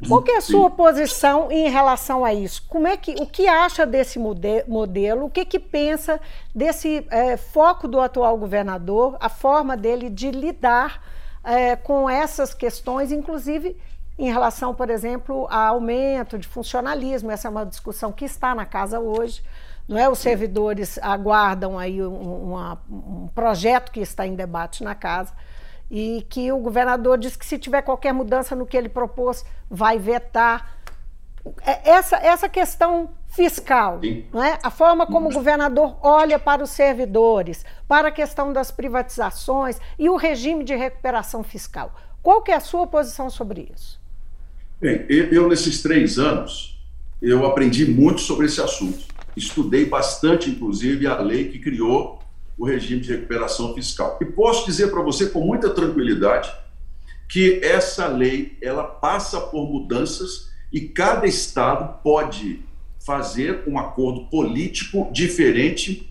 Qual 0.07 0.23
é 0.27 0.37
a 0.37 0.41
sua 0.41 0.71
posição 0.71 1.51
em 1.51 1.69
relação 1.69 2.25
a 2.25 2.33
isso? 2.33 2.65
Como 2.67 2.87
é 2.87 2.97
que, 2.97 3.11
o 3.21 3.27
que 3.27 3.47
acha 3.47 3.85
desse 3.85 4.17
modelo? 4.17 5.25
O 5.25 5.29
que, 5.29 5.45
que 5.45 5.59
pensa 5.59 6.19
desse 6.55 7.05
é, 7.11 7.37
foco 7.37 7.87
do 7.87 7.99
atual 7.99 8.35
governador, 8.39 9.17
a 9.19 9.29
forma 9.29 9.77
dele 9.77 10.09
de 10.09 10.31
lidar 10.31 11.03
é, 11.43 11.75
com 11.75 12.09
essas 12.09 12.55
questões, 12.55 13.11
inclusive 13.11 13.77
em 14.19 14.29
relação, 14.29 14.75
por 14.75 14.89
exemplo, 14.89 15.47
a 15.49 15.67
aumento 15.67 16.37
de 16.37 16.45
funcionalismo? 16.45 17.31
Essa 17.31 17.47
é 17.47 17.51
uma 17.51 17.65
discussão 17.65 18.11
que 18.11 18.25
está 18.25 18.53
na 18.53 18.65
casa 18.65 18.99
hoje. 18.99 19.41
Não 19.87 19.97
é? 19.97 20.09
Os 20.09 20.19
servidores 20.19 20.99
aguardam 21.01 21.79
aí 21.79 22.03
um, 22.03 22.49
uma, 22.49 22.81
um 22.91 23.29
projeto 23.33 23.91
que 23.91 24.01
está 24.01 24.27
em 24.27 24.35
debate 24.35 24.83
na 24.83 24.93
casa 24.93 25.33
e 25.89 26.25
que 26.29 26.51
o 26.51 26.59
governador 26.59 27.17
disse 27.17 27.39
que 27.39 27.45
se 27.45 27.57
tiver 27.57 27.81
qualquer 27.81 28.13
mudança 28.13 28.55
no 28.55 28.65
que 28.65 28.75
ele 28.75 28.89
propôs, 28.89 29.45
vai 29.69 29.97
vetar. 29.97 30.77
É, 31.65 31.89
essa, 31.89 32.17
essa 32.17 32.49
questão 32.49 33.11
fiscal, 33.29 34.01
não 34.33 34.43
é? 34.43 34.59
a 34.61 34.69
forma 34.69 35.07
como 35.07 35.29
o 35.29 35.33
governador 35.33 35.97
olha 36.01 36.37
para 36.37 36.61
os 36.61 36.71
servidores, 36.71 37.65
para 37.87 38.09
a 38.09 38.11
questão 38.11 38.51
das 38.51 38.69
privatizações 38.69 39.79
e 39.97 40.09
o 40.09 40.17
regime 40.17 40.65
de 40.65 40.75
recuperação 40.75 41.41
fiscal. 41.41 41.93
Qual 42.21 42.41
que 42.41 42.51
é 42.51 42.55
a 42.55 42.59
sua 42.59 42.85
posição 42.85 43.29
sobre 43.29 43.71
isso? 43.73 43.99
Bem, 44.81 45.05
eu 45.09 45.49
nesses 45.49 45.81
três 45.81 46.17
anos, 46.17 46.79
eu 47.21 47.45
aprendi 47.45 47.85
muito 47.85 48.21
sobre 48.21 48.45
esse 48.45 48.61
assunto. 48.61 48.99
Estudei 49.35 49.83
bastante, 49.83 50.49
inclusive, 50.49 51.05
a 51.05 51.19
lei 51.19 51.49
que 51.49 51.59
criou 51.59 52.23
o 52.57 52.65
regime 52.65 53.01
de 53.01 53.11
recuperação 53.11 53.73
fiscal. 53.73 54.17
E 54.21 54.25
posso 54.25 54.65
dizer 54.65 54.89
para 54.89 55.01
você 55.01 55.27
com 55.27 55.41
muita 55.45 55.69
tranquilidade 55.69 56.49
que 57.27 57.59
essa 57.61 58.07
lei 58.07 58.57
ela 58.61 58.85
passa 58.85 59.41
por 59.41 59.69
mudanças 59.69 60.49
e 60.71 60.79
cada 60.79 61.27
estado 61.27 62.01
pode 62.01 62.61
fazer 63.05 63.63
um 63.67 63.77
acordo 63.77 64.27
político 64.29 65.09
diferente 65.11 66.09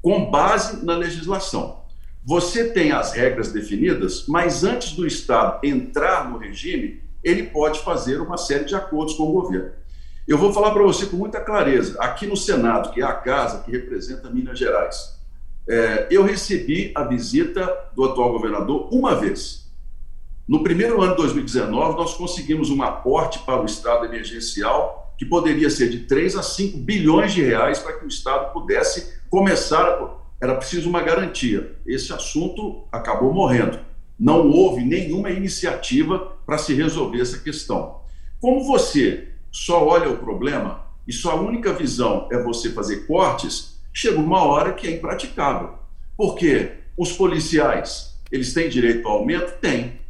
com 0.00 0.30
base 0.30 0.86
na 0.86 0.96
legislação. 0.96 1.84
você 2.24 2.70
tem 2.70 2.92
as 2.92 3.12
regras 3.12 3.52
definidas, 3.52 4.24
mas 4.26 4.64
antes 4.64 4.92
do 4.92 5.06
Estado 5.06 5.60
entrar 5.62 6.28
no 6.28 6.38
regime, 6.38 7.05
ele 7.26 7.42
pode 7.42 7.80
fazer 7.80 8.20
uma 8.20 8.36
série 8.36 8.64
de 8.64 8.74
acordos 8.76 9.14
com 9.14 9.24
o 9.24 9.32
governo. 9.32 9.72
Eu 10.28 10.38
vou 10.38 10.52
falar 10.52 10.70
para 10.70 10.82
você 10.82 11.06
com 11.06 11.16
muita 11.16 11.40
clareza. 11.40 12.00
Aqui 12.00 12.24
no 12.26 12.36
Senado, 12.36 12.92
que 12.92 13.02
é 13.02 13.04
a 13.04 13.14
casa 13.14 13.64
que 13.64 13.72
representa 13.72 14.30
Minas 14.30 14.56
Gerais, 14.56 15.16
é, 15.68 16.06
eu 16.08 16.22
recebi 16.22 16.92
a 16.94 17.02
visita 17.02 17.68
do 17.96 18.04
atual 18.04 18.30
governador 18.30 18.88
uma 18.92 19.16
vez. 19.16 19.66
No 20.46 20.62
primeiro 20.62 21.02
ano 21.02 21.16
de 21.16 21.22
2019, 21.22 21.96
nós 21.96 22.14
conseguimos 22.14 22.70
um 22.70 22.80
aporte 22.82 23.40
para 23.40 23.60
o 23.60 23.66
Estado 23.66 24.04
emergencial 24.04 25.14
que 25.18 25.24
poderia 25.24 25.68
ser 25.68 25.88
de 25.88 26.00
3 26.00 26.36
a 26.36 26.42
5 26.42 26.78
bilhões 26.78 27.32
de 27.32 27.42
reais 27.42 27.80
para 27.80 27.94
que 27.94 28.04
o 28.04 28.08
Estado 28.08 28.52
pudesse 28.52 29.20
começar 29.28 29.98
era 30.40 30.54
preciso 30.54 30.88
uma 30.88 31.02
garantia. 31.02 31.76
Esse 31.86 32.12
assunto 32.12 32.84
acabou 32.92 33.32
morrendo. 33.32 33.80
Não 34.18 34.50
houve 34.50 34.82
nenhuma 34.82 35.30
iniciativa 35.30 36.36
para 36.46 36.58
se 36.58 36.74
resolver 36.74 37.20
essa 37.20 37.38
questão. 37.38 38.00
Como 38.40 38.64
você 38.64 39.28
só 39.50 39.86
olha 39.86 40.10
o 40.10 40.18
problema 40.18 40.84
e 41.06 41.12
sua 41.12 41.34
única 41.34 41.72
visão 41.72 42.28
é 42.30 42.42
você 42.42 42.70
fazer 42.70 43.06
cortes, 43.06 43.80
chega 43.92 44.18
uma 44.18 44.42
hora 44.44 44.72
que 44.72 44.86
é 44.86 44.92
impraticável. 44.92 45.74
Porque 46.16 46.72
os 46.96 47.12
policiais, 47.12 48.18
eles 48.32 48.54
têm 48.54 48.68
direito 48.68 49.06
ao 49.06 49.18
aumento? 49.18 49.58
Tem. 49.60 50.00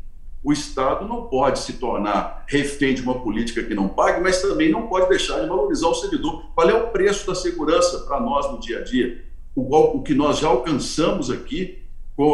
O 0.43 0.53
Estado 0.53 1.09
não 1.09 1.25
pode 1.25 1.59
se 1.59 1.75
tornar 1.75 2.45
refém 2.47 2.95
de 2.95 3.03
uma 3.03 3.21
política 3.21 3.65
que 3.65 3.75
não 3.75 3.89
pague, 3.89 4.21
mas 4.21 4.41
também 4.41 4.71
não 4.71 4.87
pode 4.87 5.09
deixar 5.09 5.41
de 5.41 5.49
valorizar 5.49 5.89
o 5.89 5.95
servidor. 5.95 6.45
Qual 6.55 6.69
é 6.69 6.75
o 6.75 6.89
preço 6.89 7.27
da 7.27 7.35
segurança 7.35 8.01
para 8.01 8.21
nós 8.21 8.51
no 8.53 8.61
dia 8.61 8.79
a 8.79 8.85
dia? 8.85 9.27
o, 9.57 9.97
o 9.99 10.03
que 10.03 10.15
nós 10.15 10.39
já 10.39 10.49
alcançamos 10.49 11.31
aqui 11.31 11.83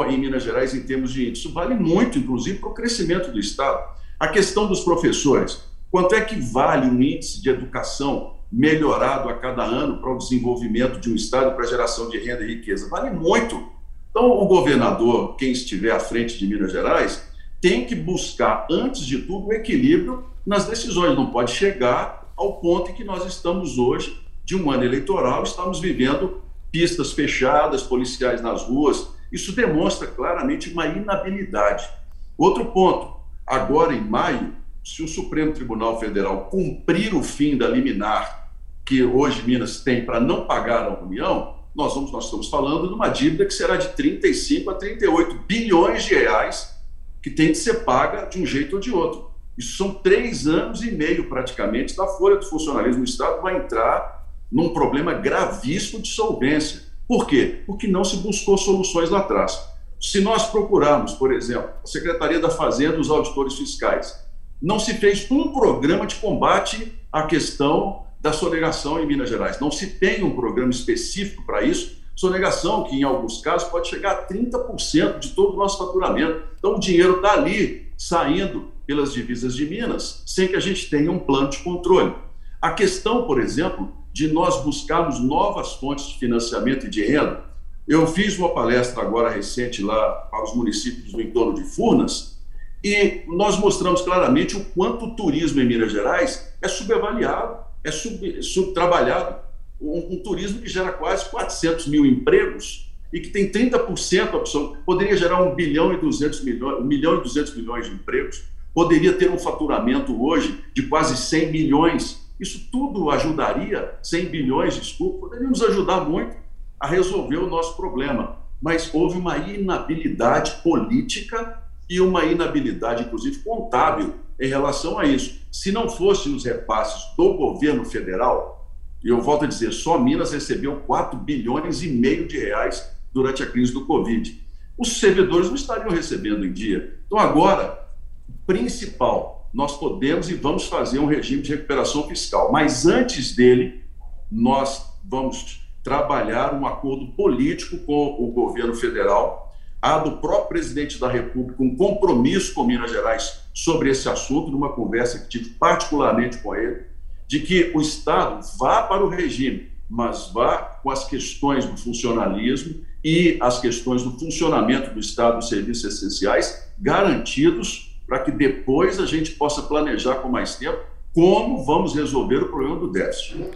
em 0.09 0.19
Minas 0.19 0.45
Gerais 0.45 0.75
em 0.75 0.83
termos 0.83 1.13
de 1.13 1.29
índice. 1.29 1.47
Isso 1.47 1.53
vale 1.53 1.75
muito, 1.75 2.19
inclusive, 2.19 2.59
para 2.59 2.69
o 2.69 2.75
crescimento 2.75 3.33
do 3.33 3.39
Estado. 3.39 3.83
A 4.19 4.29
questão 4.29 4.67
dos 4.67 4.81
professores. 4.81 5.63
Quanto 5.91 6.15
é 6.15 6.21
que 6.21 6.41
vale 6.41 6.87
um 6.87 7.03
índice 7.03 7.43
de 7.43 7.51
educação 7.51 8.37
melhorado 8.51 9.29
a 9.29 9.35
cada 9.35 9.63
ano 9.63 9.99
para 9.99 10.13
o 10.13 10.19
desenvolvimento 10.19 11.01
de 11.01 11.11
um 11.11 11.15
Estado, 11.15 11.55
para 11.55 11.65
a 11.65 11.69
geração 11.69 12.09
de 12.09 12.19
renda 12.19 12.45
e 12.45 12.55
riqueza? 12.55 12.89
Vale 12.89 13.11
muito. 13.11 13.63
Então, 14.11 14.31
o 14.31 14.47
governador, 14.47 15.37
quem 15.37 15.53
estiver 15.53 15.91
à 15.91 15.99
frente 15.99 16.39
de 16.39 16.47
Minas 16.47 16.71
Gerais, 16.71 17.23
tem 17.61 17.85
que 17.85 17.95
buscar, 17.95 18.67
antes 18.71 19.05
de 19.05 19.19
tudo, 19.19 19.49
o 19.49 19.53
equilíbrio 19.53 20.25
nas 20.47 20.67
decisões. 20.67 21.17
Não 21.17 21.31
pode 21.31 21.53
chegar 21.53 22.33
ao 22.37 22.55
ponto 22.61 22.91
em 22.91 22.95
que 22.95 23.05
nós 23.05 23.25
estamos 23.27 23.79
hoje, 23.79 24.21
de 24.45 24.57
um 24.57 24.71
ano 24.71 24.85
eleitoral, 24.85 25.43
estamos 25.43 25.81
vivendo 25.81 26.43
pistas 26.71 27.13
fechadas, 27.13 27.83
policiais 27.83 28.43
nas 28.43 28.63
ruas. 28.63 29.09
Isso 29.33 29.53
demonstra 29.53 30.07
claramente 30.07 30.71
uma 30.71 30.87
inabilidade. 30.87 31.89
Outro 32.37 32.67
ponto: 32.67 33.17
agora 33.47 33.95
em 33.95 34.01
maio, 34.01 34.55
se 34.85 35.03
o 35.03 35.09
Supremo 35.09 35.53
Tribunal 35.53 35.99
Federal 35.99 36.51
cumprir 36.51 37.15
o 37.15 37.23
fim 37.23 37.57
da 37.57 37.69
liminar 37.69 38.51
que 38.85 39.03
hoje 39.03 39.43
Minas 39.43 39.81
tem 39.81 40.05
para 40.05 40.21
não 40.21 40.45
pagar 40.45 40.85
a 40.85 41.03
União, 41.03 41.55
nós, 41.75 41.95
vamos, 41.95 42.13
nós 42.13 42.25
estamos 42.25 42.51
falando 42.51 42.89
de 42.89 42.95
uma 42.95 43.09
dívida 43.09 43.47
que 43.47 43.55
será 43.55 43.77
de 43.77 43.89
35 43.89 44.71
a 44.71 44.75
38 44.75 45.35
bilhões 45.47 46.05
de 46.05 46.15
reais 46.15 46.79
que 47.23 47.31
tem 47.31 47.49
que 47.49 47.55
ser 47.55 47.85
paga 47.85 48.27
de 48.27 48.43
um 48.43 48.45
jeito 48.45 48.75
ou 48.75 48.81
de 48.81 48.93
outro. 48.93 49.31
Isso 49.57 49.77
são 49.77 49.95
três 49.95 50.47
anos 50.47 50.83
e 50.83 50.91
meio, 50.91 51.29
praticamente, 51.29 51.97
da 51.97 52.07
folha 52.07 52.37
do 52.37 52.45
funcionalismo 52.45 53.05
do 53.05 53.09
Estado 53.09 53.41
vai 53.41 53.57
entrar 53.57 54.27
num 54.51 54.71
problema 54.71 55.15
gravíssimo 55.15 56.03
de 56.03 56.09
solvência. 56.09 56.83
Por 57.07 57.27
quê? 57.27 57.63
Porque 57.67 57.87
não 57.87 58.05
se 58.05 58.17
buscou 58.17 58.57
soluções 58.57 59.11
lá 59.11 59.19
atrás. 59.21 59.59
Se 60.01 60.21
nós 60.21 60.47
procurarmos, 60.47 61.13
por 61.13 61.33
exemplo, 61.33 61.71
a 61.83 61.87
Secretaria 61.87 62.41
da 62.41 62.51
Fazenda, 62.51 63.01
os 63.01 63.11
auditores 63.11 63.55
fiscais, 63.55 64.21
não 64.61 64.79
se 64.79 64.95
fez 64.95 65.31
um 65.31 65.53
programa 65.53 66.07
de 66.07 66.17
combate 66.17 66.93
à 67.13 67.23
questão 67.23 68.03
da 68.21 68.33
sonegação 68.33 69.01
em 69.01 69.07
Minas 69.07 69.29
Gerais. 69.29 69.61
Não 69.61 69.71
se 69.71 69.99
tem 69.99 70.23
um 70.23 70.37
programa 70.37 70.71
específico 70.71 71.45
para 71.45 71.63
isso. 71.63 72.01
Sonegação, 72.15 72.85
que 72.85 72.95
em 72.95 73.03
alguns 73.03 73.41
casos 73.41 73.69
pode 73.69 73.89
chegar 73.89 74.13
a 74.13 74.27
30% 74.27 75.19
de 75.19 75.31
todo 75.31 75.55
o 75.55 75.57
nosso 75.57 75.79
faturamento. 75.79 76.43
Então, 76.59 76.77
o 76.77 76.81
dinheiro 76.81 77.17
está 77.17 77.33
ali, 77.33 77.89
saindo 77.99 78.71
pelas 78.87 79.13
divisas 79.13 79.55
de 79.57 79.67
Minas, 79.67 80.23
sem 80.27 80.47
que 80.47 80.57
a 80.57 80.61
gente 80.61 80.89
tenha 80.89 81.11
um 81.11 81.19
plano 81.19 81.51
de 81.51 81.59
controle. 81.59 82.15
A 82.61 82.71
questão, 82.71 83.27
por 83.27 83.41
exemplo, 83.41 83.93
de 84.13 84.29
nós 84.29 84.63
buscarmos 84.63 85.19
novas 85.21 85.73
fontes 85.75 86.09
de 86.09 86.19
financiamento 86.19 86.87
e 86.87 86.91
de 86.91 87.05
renda. 87.05 87.45
Eu 87.89 88.07
fiz 88.07 88.39
uma 88.39 88.51
palestra 88.51 89.03
agora 89.03 89.31
recente 89.31 89.83
lá 89.83 90.13
para 90.31 90.45
os 90.45 90.55
municípios 90.55 91.13
do 91.13 91.21
entorno 91.21 91.55
de 91.55 91.65
Furnas 91.65 92.39
e 92.85 93.23
nós 93.29 93.59
mostramos 93.59 94.03
claramente 94.03 94.57
o 94.57 94.65
quanto 94.65 95.07
o 95.07 95.17
turismo 95.17 95.61
em 95.61 95.67
Minas 95.67 95.93
Gerais 95.93 96.53
é 96.61 96.69
subavaliado, 96.69 97.59
é 97.85 97.91
sub, 97.91 98.43
subtrabalhado. 98.43 99.41
Um, 99.81 100.15
um 100.15 100.23
turismo 100.23 100.61
que 100.61 100.69
gera 100.69 100.93
quase 100.93 101.29
400 101.31 101.89
mil 101.89 102.07
empregos 102.07 102.93
e 103.13 103.21
que 103.21 103.29
tem 103.29 103.51
30% 103.51 104.35
opção, 104.35 104.77
poderia 104.87 105.17
gerar 105.17 105.43
1 105.43 105.55
bilhão 105.55 105.93
e 105.93 105.99
200 105.99 106.43
milhões, 106.45 106.79
1 106.79 106.85
milhão 106.85 107.19
e 107.19 107.23
200 107.23 107.55
milhões 107.57 107.87
de 107.87 107.93
empregos, 107.93 108.45
poderia 108.73 109.13
ter 109.13 109.31
um 109.31 109.39
faturamento 109.39 110.25
hoje 110.25 110.65
de 110.73 110.83
quase 110.83 111.17
100 111.17 111.53
milhões 111.53 112.22
isso 112.43 112.69
tudo 112.73 113.09
ajudaria, 113.11 113.95
100 114.03 114.27
bilhões, 114.27 114.75
desculpa, 114.75 115.29
poderíamos 115.29 115.63
ajudar 115.63 116.01
muito 116.01 116.37
a 116.79 116.89
resolver 116.89 117.37
o 117.37 117.49
nosso 117.49 117.77
problema. 117.77 118.37
Mas 118.61 118.93
houve 118.93 119.17
uma 119.17 119.39
inabilidade 119.39 120.63
política 120.63 121.63
e 121.89 122.01
uma 122.01 122.25
inabilidade, 122.25 123.05
inclusive, 123.05 123.39
contábil 123.45 124.15
em 124.41 124.49
relação 124.49 124.99
a 124.99 125.05
isso. 125.05 125.41
Se 125.53 125.71
não 125.71 125.89
fossem 125.89 126.35
os 126.35 126.45
repasses 126.45 127.15
do 127.17 127.35
governo 127.35 127.85
federal, 127.85 128.69
e 129.05 129.09
eu 129.09 129.21
volto 129.21 129.45
a 129.45 129.49
dizer, 129.49 129.73
só 129.73 129.99
Minas 129.99 130.33
recebeu 130.33 130.81
4 130.81 131.19
bilhões 131.19 131.83
e 131.83 131.89
meio 131.89 132.27
de 132.27 132.39
reais 132.39 132.91
durante 133.13 133.43
a 133.43 133.47
crise 133.47 133.73
do 133.73 133.87
Covid. 133.87 134.41
Os 134.77 134.99
servidores 134.99 135.49
não 135.49 135.55
estariam 135.55 135.91
recebendo 135.91 136.45
em 136.45 136.53
dia. 136.53 136.99
Então, 137.07 137.19
agora, 137.19 137.89
o 138.29 138.33
principal 138.47 139.42
nós 139.53 139.77
podemos 139.77 140.31
e 140.31 140.35
vamos 140.35 140.67
fazer 140.67 140.99
um 140.99 141.07
regime 141.07 141.43
de 141.43 141.51
recuperação 141.51 142.09
fiscal. 142.09 142.51
Mas 142.51 142.87
antes 142.87 143.35
dele, 143.35 143.85
nós 144.31 144.87
vamos 145.05 145.61
trabalhar 145.83 146.55
um 146.55 146.67
acordo 146.67 147.09
político 147.09 147.77
com 147.79 148.17
o 148.19 148.29
governo 148.29 148.75
federal, 148.75 149.53
a 149.81 149.99
do 149.99 150.19
próprio 150.19 150.49
presidente 150.49 150.99
da 150.99 151.11
República, 151.11 151.63
um 151.63 151.77
compromisso 151.77 152.55
com 152.55 152.65
Minas 152.65 152.91
Gerais 152.91 153.41
sobre 153.53 153.91
esse 153.91 154.09
assunto, 154.09 154.51
numa 154.51 154.73
conversa 154.73 155.19
que 155.19 155.29
tive 155.29 155.51
particularmente 155.51 156.39
com 156.39 156.55
ele, 156.55 156.83
de 157.27 157.41
que 157.41 157.73
o 157.75 157.81
Estado 157.81 158.47
vá 158.59 158.83
para 158.83 159.05
o 159.05 159.09
regime, 159.09 159.71
mas 159.91 160.31
vá 160.33 160.59
com 160.83 160.91
as 160.91 161.05
questões 161.05 161.67
do 161.67 161.77
funcionalismo 161.77 162.85
e 163.05 163.37
as 163.41 163.61
questões 163.61 164.03
do 164.03 164.13
funcionamento 164.19 164.95
do 164.95 165.01
Estado 165.01 165.39
dos 165.39 165.49
serviços 165.49 165.97
essenciais 165.97 166.73
garantidos 166.79 167.92
para 168.07 168.21
que 168.21 168.31
depois 168.31 169.01
a 169.01 169.07
gente 169.07 169.33
possa 169.33 169.63
planejar 169.63 170.17
com 170.17 170.29
mais 170.29 170.57
tempo 170.57 170.79
como 171.15 171.65
vamos 171.65 171.95
resolver 171.95 172.37
o 172.37 172.49
problema 172.49 172.77
do 172.77 172.91
déficit. 172.91 173.51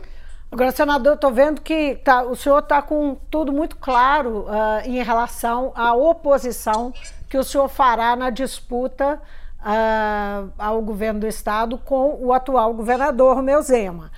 Agora, 0.51 0.71
senador, 0.71 1.15
estou 1.15 1.33
vendo 1.33 1.61
que 1.61 1.97
tá, 1.97 2.23
o 2.23 2.37
senhor 2.37 2.61
está 2.61 2.81
com 2.81 3.17
tudo 3.31 3.53
muito 3.53 3.77
claro 3.77 4.47
uh, 4.47 4.81
em 4.85 5.03
relação 5.03 5.73
à 5.75 5.95
oposição 5.95 6.93
que 7.29 7.37
o 7.37 7.43
senhor 7.43 7.69
fará 7.69 8.15
na 8.15 8.31
disputa 8.31 9.21
uh, 9.61 10.53
ao 10.57 10.81
governo 10.83 11.21
do 11.21 11.27
Estado 11.27 11.77
com 11.79 12.17
o 12.21 12.33
atual 12.33 12.73
governador, 12.75 13.37
Romeu 13.37 13.61
Zema. 13.61 14.11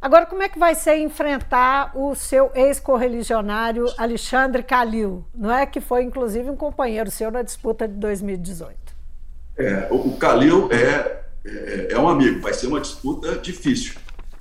Agora, 0.00 0.26
como 0.26 0.42
é 0.42 0.48
que 0.48 0.58
vai 0.58 0.74
ser 0.74 0.96
enfrentar 0.96 1.92
o 1.96 2.14
seu 2.14 2.50
ex-correligionário 2.54 3.86
Alexandre 3.96 4.62
Calil, 4.62 5.24
não 5.34 5.52
é? 5.52 5.64
Que 5.64 5.80
foi, 5.80 6.02
inclusive, 6.02 6.50
um 6.50 6.56
companheiro 6.56 7.10
seu 7.10 7.30
na 7.30 7.42
disputa 7.42 7.86
de 7.86 7.94
2018. 7.94 8.81
É, 9.56 9.88
o 9.90 10.12
Calil 10.16 10.68
é, 10.70 11.22
é, 11.44 11.88
é 11.90 11.98
um 11.98 12.08
amigo, 12.08 12.40
vai 12.40 12.54
ser 12.54 12.66
uma 12.66 12.80
disputa 12.80 13.36
difícil. 13.36 13.94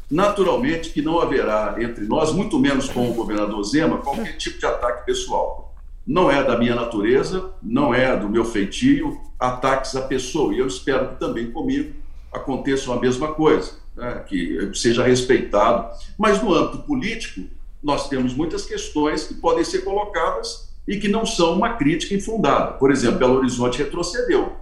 Naturalmente 0.10 0.89
que 0.89 1.02
não 1.02 1.19
haverá 1.19 1.76
entre 1.80 2.06
nós, 2.06 2.34
muito 2.34 2.60
menos 2.60 2.89
com 2.89 3.10
o 3.10 3.13
governador 3.13 3.63
Zema, 3.63 3.97
qualquer 4.00 4.36
tipo 4.38 4.60
de 4.60 4.65
ataque 4.65 5.06
pessoal. 5.06 5.74
Não 6.06 6.30
é 6.30 6.43
da 6.43 6.58
minha 6.58 6.76
natureza, 6.76 7.52
não 7.62 7.93
é 7.93 8.15
do 8.17 8.28
meu 8.28 8.43
feitio, 8.43 9.21
ataques 9.39 9.95
à 9.95 10.02
pessoa. 10.02 10.54
E 10.54 10.60
eu 10.60 10.67
espero 10.67 11.10
que 11.10 11.19
também 11.19 11.52
comigo 11.52 11.93
aconteça 12.32 12.93
a 12.93 13.00
mesma 13.00 13.30
coisa, 13.30 13.74
né? 13.95 14.24
que 14.28 14.71
seja 14.74 15.04
respeitado. 15.04 15.89
Mas 16.17 16.41
no 16.41 16.54
âmbito 16.54 16.80
político, 16.80 17.41
nós 17.82 18.10
temos 18.10 18.34
muitas 18.34 18.65
questões 18.65 19.26
que 19.26 19.36
podem 19.36 19.63
ser 19.63 19.80
colocadas 19.80 20.69
e 20.88 20.97
que 20.97 21.08
não 21.08 21.26
são 21.26 21.54
uma 21.54 21.74
crítica 21.74 22.13
infundada. 22.13 22.74
Por 22.74 22.91
exemplo, 22.91 23.19
Belo 23.19 23.38
Horizonte 23.38 23.78
retrocedeu. 23.78 24.61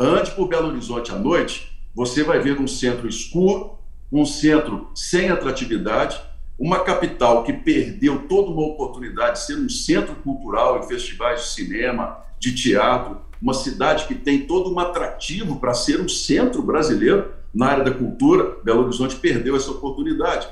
Ande 0.00 0.30
por 0.30 0.46
Belo 0.46 0.68
Horizonte 0.68 1.10
à 1.10 1.16
noite, 1.16 1.76
você 1.92 2.22
vai 2.22 2.38
ver 2.38 2.60
um 2.60 2.68
centro 2.68 3.08
escuro, 3.08 3.76
um 4.12 4.24
centro 4.24 4.88
sem 4.94 5.28
atratividade, 5.28 6.20
uma 6.56 6.84
capital 6.84 7.42
que 7.42 7.52
perdeu 7.52 8.28
toda 8.28 8.48
uma 8.48 8.62
oportunidade 8.62 9.40
de 9.40 9.46
ser 9.46 9.56
um 9.58 9.68
centro 9.68 10.14
cultural 10.14 10.78
em 10.78 10.86
festivais 10.86 11.40
de 11.40 11.48
cinema, 11.48 12.16
de 12.38 12.54
teatro, 12.54 13.18
uma 13.42 13.52
cidade 13.52 14.06
que 14.06 14.14
tem 14.14 14.46
todo 14.46 14.72
um 14.72 14.78
atrativo 14.78 15.58
para 15.58 15.74
ser 15.74 16.00
um 16.00 16.08
centro 16.08 16.62
brasileiro 16.62 17.32
na 17.52 17.66
área 17.66 17.82
da 17.82 17.90
cultura, 17.90 18.56
Belo 18.62 18.84
Horizonte 18.84 19.16
perdeu 19.16 19.56
essa 19.56 19.72
oportunidade. 19.72 20.48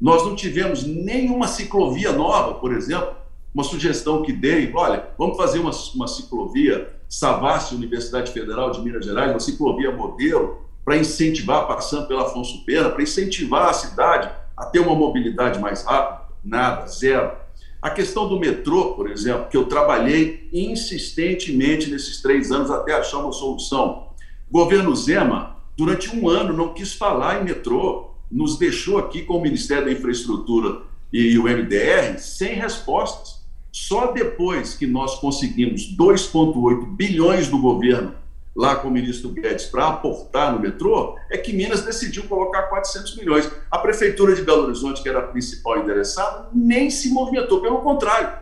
Nós 0.00 0.24
não 0.24 0.36
tivemos 0.36 0.84
nenhuma 0.84 1.48
ciclovia 1.48 2.12
nova, 2.12 2.54
por 2.54 2.72
exemplo, 2.72 3.16
uma 3.54 3.62
sugestão 3.62 4.22
que 4.22 4.32
dei, 4.32 4.72
olha, 4.74 5.10
vamos 5.16 5.36
fazer 5.36 5.60
uma, 5.60 5.70
uma 5.94 6.08
ciclovia 6.08 6.92
Savassi, 7.08 7.74
Universidade 7.74 8.32
Federal 8.32 8.72
de 8.72 8.80
Minas 8.80 9.04
Gerais, 9.04 9.30
uma 9.30 9.38
ciclovia 9.38 9.92
modelo, 9.92 10.64
para 10.84 10.96
incentivar, 10.96 11.66
passando 11.66 12.08
pela 12.08 12.22
Afonso 12.22 12.64
Pena, 12.64 12.90
para 12.90 13.02
incentivar 13.02 13.68
a 13.68 13.72
cidade 13.72 14.28
a 14.56 14.66
ter 14.66 14.80
uma 14.80 14.94
mobilidade 14.94 15.60
mais 15.60 15.84
rápida? 15.84 16.24
Nada, 16.44 16.86
zero. 16.86 17.32
A 17.80 17.90
questão 17.90 18.28
do 18.28 18.38
metrô, 18.38 18.94
por 18.94 19.10
exemplo, 19.10 19.48
que 19.48 19.56
eu 19.56 19.66
trabalhei 19.66 20.48
insistentemente 20.52 21.90
nesses 21.90 22.20
três 22.20 22.50
anos 22.50 22.70
até 22.70 22.94
achar 22.94 23.18
uma 23.18 23.32
solução. 23.32 24.08
O 24.50 24.52
governo 24.52 24.94
Zema, 24.96 25.56
durante 25.76 26.14
um 26.14 26.28
ano, 26.28 26.52
não 26.52 26.74
quis 26.74 26.92
falar 26.92 27.40
em 27.40 27.44
metrô, 27.44 28.10
nos 28.30 28.58
deixou 28.58 28.98
aqui 28.98 29.22
com 29.22 29.36
o 29.36 29.42
Ministério 29.42 29.84
da 29.84 29.92
Infraestrutura 29.92 30.82
e 31.12 31.38
o 31.38 31.44
MDR 31.44 32.18
sem 32.18 32.54
respostas. 32.54 33.33
Só 33.74 34.12
depois 34.12 34.74
que 34.74 34.86
nós 34.86 35.16
conseguimos 35.16 35.92
2,8 35.96 36.94
bilhões 36.94 37.48
do 37.48 37.58
governo 37.58 38.14
lá 38.54 38.76
com 38.76 38.86
o 38.86 38.90
ministro 38.90 39.30
Guedes 39.30 39.64
para 39.64 39.88
aportar 39.88 40.52
no 40.52 40.60
metrô, 40.60 41.18
é 41.28 41.36
que 41.36 41.52
Minas 41.52 41.84
decidiu 41.84 42.22
colocar 42.28 42.62
400 42.68 43.16
milhões. 43.16 43.50
A 43.68 43.78
prefeitura 43.78 44.32
de 44.32 44.42
Belo 44.42 44.66
Horizonte, 44.66 45.02
que 45.02 45.08
era 45.08 45.18
a 45.18 45.22
principal 45.26 45.80
interessada, 45.80 46.50
nem 46.54 46.88
se 46.88 47.12
movimentou, 47.12 47.60
pelo 47.60 47.78
contrário. 47.78 48.38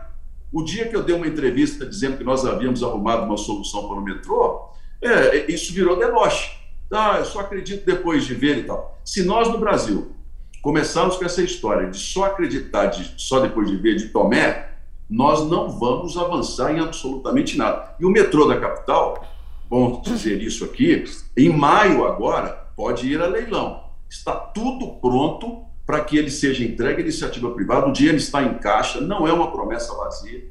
O 0.51 0.61
dia 0.61 0.87
que 0.87 0.95
eu 0.95 1.01
dei 1.01 1.15
uma 1.15 1.25
entrevista 1.25 1.83
dizendo 1.83 2.15
que 2.15 2.23
nós 2.23 2.45
havíamos 2.45 2.83
arrumado 2.83 3.23
uma 3.23 3.35
solução 3.35 3.87
para 3.87 3.97
o 3.97 4.03
metrô, 4.03 4.69
é, 5.01 5.51
isso 5.51 5.73
virou 5.73 5.97
deboche. 5.97 6.51
Ah, 6.91 7.15
eu 7.17 7.25
só 7.25 7.39
acredito 7.39 7.87
depois 7.87 8.23
de 8.23 8.35
ver 8.35 8.59
e 8.59 8.63
tal. 8.65 9.01
Se 9.03 9.23
nós 9.23 9.49
no 9.49 9.57
Brasil 9.57 10.13
começarmos 10.61 11.15
com 11.15 11.25
essa 11.25 11.41
história 11.41 11.89
de 11.89 11.97
só 11.97 12.25
acreditar 12.25 12.85
de, 12.85 13.15
só 13.17 13.39
depois 13.39 13.67
de 13.67 13.77
ver 13.77 13.95
de 13.95 14.09
Tomé, 14.09 14.72
nós 15.13 15.47
não 15.47 15.69
vamos 15.69 16.17
avançar 16.17 16.75
em 16.75 16.79
absolutamente 16.79 17.55
nada. 17.55 17.95
E 17.99 18.05
o 18.05 18.09
metrô 18.09 18.47
da 18.47 18.59
capital, 18.59 19.23
bom 19.69 20.01
dizer 20.01 20.41
isso 20.41 20.65
aqui, 20.65 21.03
em 21.37 21.49
maio 21.49 22.03
agora 22.03 22.49
pode 22.75 23.07
ir 23.07 23.21
a 23.21 23.27
leilão. 23.27 23.83
Está 24.09 24.33
tudo 24.33 24.95
pronto 24.99 25.65
para 25.85 25.99
que 25.99 26.17
ele 26.17 26.31
seja 26.31 26.63
entregue 26.63 26.97
à 26.97 27.03
iniciativa 27.03 27.51
privada. 27.51 27.87
O 27.87 27.93
dinheiro 27.93 28.17
está 28.17 28.41
em 28.41 28.55
caixa, 28.55 29.01
não 29.01 29.27
é 29.27 29.31
uma 29.31 29.51
promessa 29.51 29.93
vazia 29.93 30.49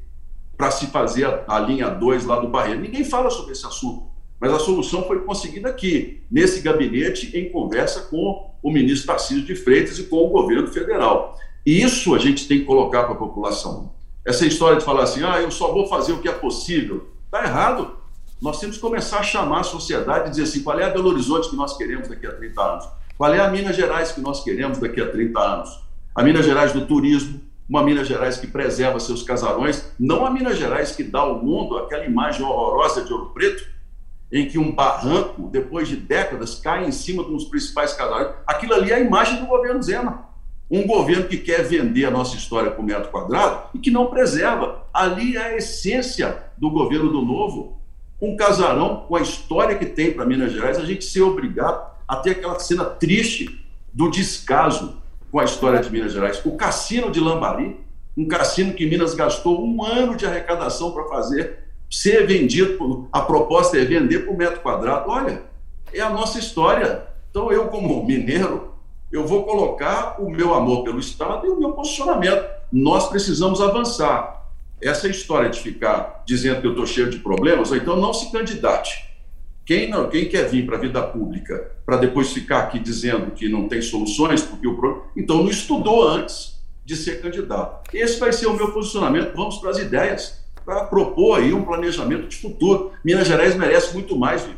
para 0.56 0.70
se 0.70 0.86
fazer 0.86 1.24
a, 1.24 1.42
a 1.48 1.58
linha 1.58 1.88
2 1.88 2.24
lá 2.24 2.38
do 2.38 2.46
Barreiro. 2.46 2.82
Ninguém 2.82 3.02
fala 3.02 3.30
sobre 3.30 3.54
esse 3.54 3.66
assunto, 3.66 4.12
mas 4.38 4.52
a 4.52 4.60
solução 4.60 5.02
foi 5.08 5.24
conseguida 5.24 5.70
aqui, 5.70 6.22
nesse 6.30 6.60
gabinete, 6.60 7.36
em 7.36 7.50
conversa 7.50 8.02
com 8.02 8.52
o 8.62 8.70
ministro 8.70 9.08
Tarcísio 9.08 9.44
de 9.44 9.56
Freitas 9.56 9.98
e 9.98 10.04
com 10.04 10.18
o 10.18 10.28
governo 10.28 10.68
federal. 10.68 11.36
E 11.66 11.82
isso 11.82 12.14
a 12.14 12.18
gente 12.18 12.46
tem 12.46 12.60
que 12.60 12.64
colocar 12.64 13.02
para 13.02 13.14
a 13.14 13.18
população. 13.18 14.00
Essa 14.24 14.46
história 14.46 14.78
de 14.78 14.84
falar 14.84 15.02
assim, 15.02 15.22
ah, 15.24 15.40
eu 15.40 15.50
só 15.50 15.72
vou 15.72 15.86
fazer 15.88 16.12
o 16.12 16.18
que 16.18 16.28
é 16.28 16.32
possível, 16.32 17.08
está 17.26 17.44
errado 17.44 18.02
nós 18.42 18.58
temos 18.58 18.74
que 18.74 18.82
começar 18.82 19.20
a 19.20 19.22
chamar 19.22 19.60
a 19.60 19.62
sociedade 19.62 20.26
e 20.26 20.30
dizer 20.30 20.42
assim: 20.42 20.64
qual 20.64 20.78
é 20.80 20.84
a 20.84 20.90
Belo 20.90 21.10
Horizonte 21.10 21.48
que 21.48 21.54
nós 21.54 21.76
queremos 21.76 22.08
daqui 22.08 22.26
a 22.26 22.32
30 22.32 22.60
anos? 22.60 22.88
Qual 23.16 23.32
é 23.32 23.38
a 23.38 23.48
Minas 23.48 23.76
Gerais 23.76 24.10
que 24.10 24.20
nós 24.20 24.42
queremos 24.42 24.78
daqui 24.78 25.00
a 25.00 25.08
30 25.08 25.38
anos? 25.38 25.80
A 26.12 26.24
Minas 26.24 26.44
Gerais 26.44 26.72
do 26.72 26.84
turismo, 26.84 27.40
uma 27.68 27.84
Minas 27.84 28.08
Gerais 28.08 28.38
que 28.38 28.48
preserva 28.48 28.98
seus 28.98 29.22
casarões, 29.22 29.92
não 29.96 30.26
a 30.26 30.30
Minas 30.30 30.58
Gerais 30.58 30.90
que 30.90 31.04
dá 31.04 31.20
ao 31.20 31.40
mundo 31.40 31.78
aquela 31.78 32.04
imagem 32.04 32.44
horrorosa 32.44 33.04
de 33.04 33.12
Ouro 33.12 33.26
Preto, 33.26 33.64
em 34.32 34.48
que 34.48 34.58
um 34.58 34.74
barranco, 34.74 35.48
depois 35.48 35.86
de 35.86 35.94
décadas, 35.94 36.56
cai 36.56 36.84
em 36.84 36.90
cima 36.90 37.22
dos 37.22 37.44
principais 37.44 37.92
casarões. 37.92 38.34
Aquilo 38.44 38.74
ali 38.74 38.90
é 38.90 38.96
a 38.96 39.00
imagem 39.00 39.38
do 39.38 39.46
governo 39.46 39.80
Zema. 39.80 40.31
Um 40.72 40.86
governo 40.86 41.28
que 41.28 41.36
quer 41.36 41.62
vender 41.62 42.06
a 42.06 42.10
nossa 42.10 42.34
história 42.34 42.70
por 42.70 42.82
metro 42.82 43.10
quadrado 43.10 43.68
e 43.74 43.78
que 43.78 43.90
não 43.90 44.06
preserva. 44.06 44.86
Ali 44.92 45.36
é 45.36 45.42
a 45.42 45.56
essência 45.56 46.44
do 46.56 46.70
governo 46.70 47.12
do 47.12 47.22
Novo 47.22 47.82
um 48.22 48.36
casarão 48.36 49.04
com 49.08 49.16
a 49.16 49.20
história 49.20 49.76
que 49.76 49.84
tem 49.84 50.12
para 50.12 50.24
Minas 50.24 50.52
Gerais, 50.52 50.78
a 50.78 50.84
gente 50.84 51.04
ser 51.04 51.22
obrigado 51.22 51.90
a 52.06 52.14
ter 52.14 52.30
aquela 52.30 52.56
cena 52.60 52.84
triste 52.84 53.66
do 53.92 54.08
descaso 54.08 55.02
com 55.32 55.40
a 55.40 55.44
história 55.44 55.80
de 55.80 55.90
Minas 55.90 56.12
Gerais. 56.12 56.40
O 56.44 56.56
cassino 56.56 57.10
de 57.10 57.18
Lambari, 57.18 57.80
um 58.16 58.28
cassino 58.28 58.74
que 58.74 58.86
Minas 58.86 59.14
gastou 59.14 59.66
um 59.66 59.84
ano 59.84 60.14
de 60.14 60.24
arrecadação 60.24 60.92
para 60.92 61.08
fazer, 61.08 61.64
ser 61.90 62.24
vendido, 62.24 63.08
a 63.10 63.22
proposta 63.22 63.76
é 63.76 63.84
vender 63.84 64.20
por 64.20 64.36
metro 64.36 64.60
quadrado. 64.60 65.10
Olha, 65.10 65.42
é 65.92 66.00
a 66.00 66.10
nossa 66.10 66.38
história. 66.38 67.04
Então, 67.28 67.50
eu, 67.50 67.66
como 67.68 68.04
mineiro, 68.06 68.71
eu 69.12 69.26
vou 69.26 69.44
colocar 69.44 70.16
o 70.18 70.30
meu 70.30 70.54
amor 70.54 70.84
pelo 70.84 70.98
Estado 70.98 71.46
e 71.46 71.50
o 71.50 71.58
meu 71.58 71.72
posicionamento. 71.72 72.44
Nós 72.72 73.08
precisamos 73.08 73.60
avançar 73.60 74.48
essa 74.80 75.06
história 75.06 75.50
de 75.50 75.60
ficar 75.60 76.24
dizendo 76.26 76.60
que 76.60 76.66
eu 76.66 76.72
estou 76.72 76.86
cheio 76.86 77.10
de 77.10 77.18
problemas, 77.18 77.70
ou 77.70 77.76
então 77.76 77.96
não 78.00 78.14
se 78.14 78.32
candidate. 78.32 79.12
Quem, 79.64 79.88
não, 79.88 80.08
quem 80.08 80.28
quer 80.28 80.48
vir 80.48 80.66
para 80.66 80.76
a 80.76 80.80
vida 80.80 81.00
pública 81.02 81.70
para 81.86 81.96
depois 81.96 82.32
ficar 82.32 82.60
aqui 82.60 82.80
dizendo 82.80 83.30
que 83.30 83.48
não 83.48 83.68
tem 83.68 83.80
soluções, 83.80 84.42
porque 84.42 84.66
o 84.66 85.04
então 85.16 85.38
não 85.38 85.50
estudou 85.50 86.08
antes 86.08 86.60
de 86.84 86.96
ser 86.96 87.20
candidato. 87.20 87.88
Esse 87.94 88.18
vai 88.18 88.32
ser 88.32 88.46
o 88.46 88.54
meu 88.54 88.72
posicionamento. 88.72 89.36
Vamos 89.36 89.58
para 89.58 89.70
as 89.70 89.78
ideias, 89.78 90.42
para 90.64 90.84
propor 90.86 91.38
aí 91.38 91.52
um 91.52 91.62
planejamento 91.62 92.26
de 92.26 92.36
futuro. 92.36 92.92
Minas 93.04 93.28
Gerais 93.28 93.54
merece 93.54 93.94
muito 93.94 94.16
mais, 94.18 94.42
viu? 94.42 94.54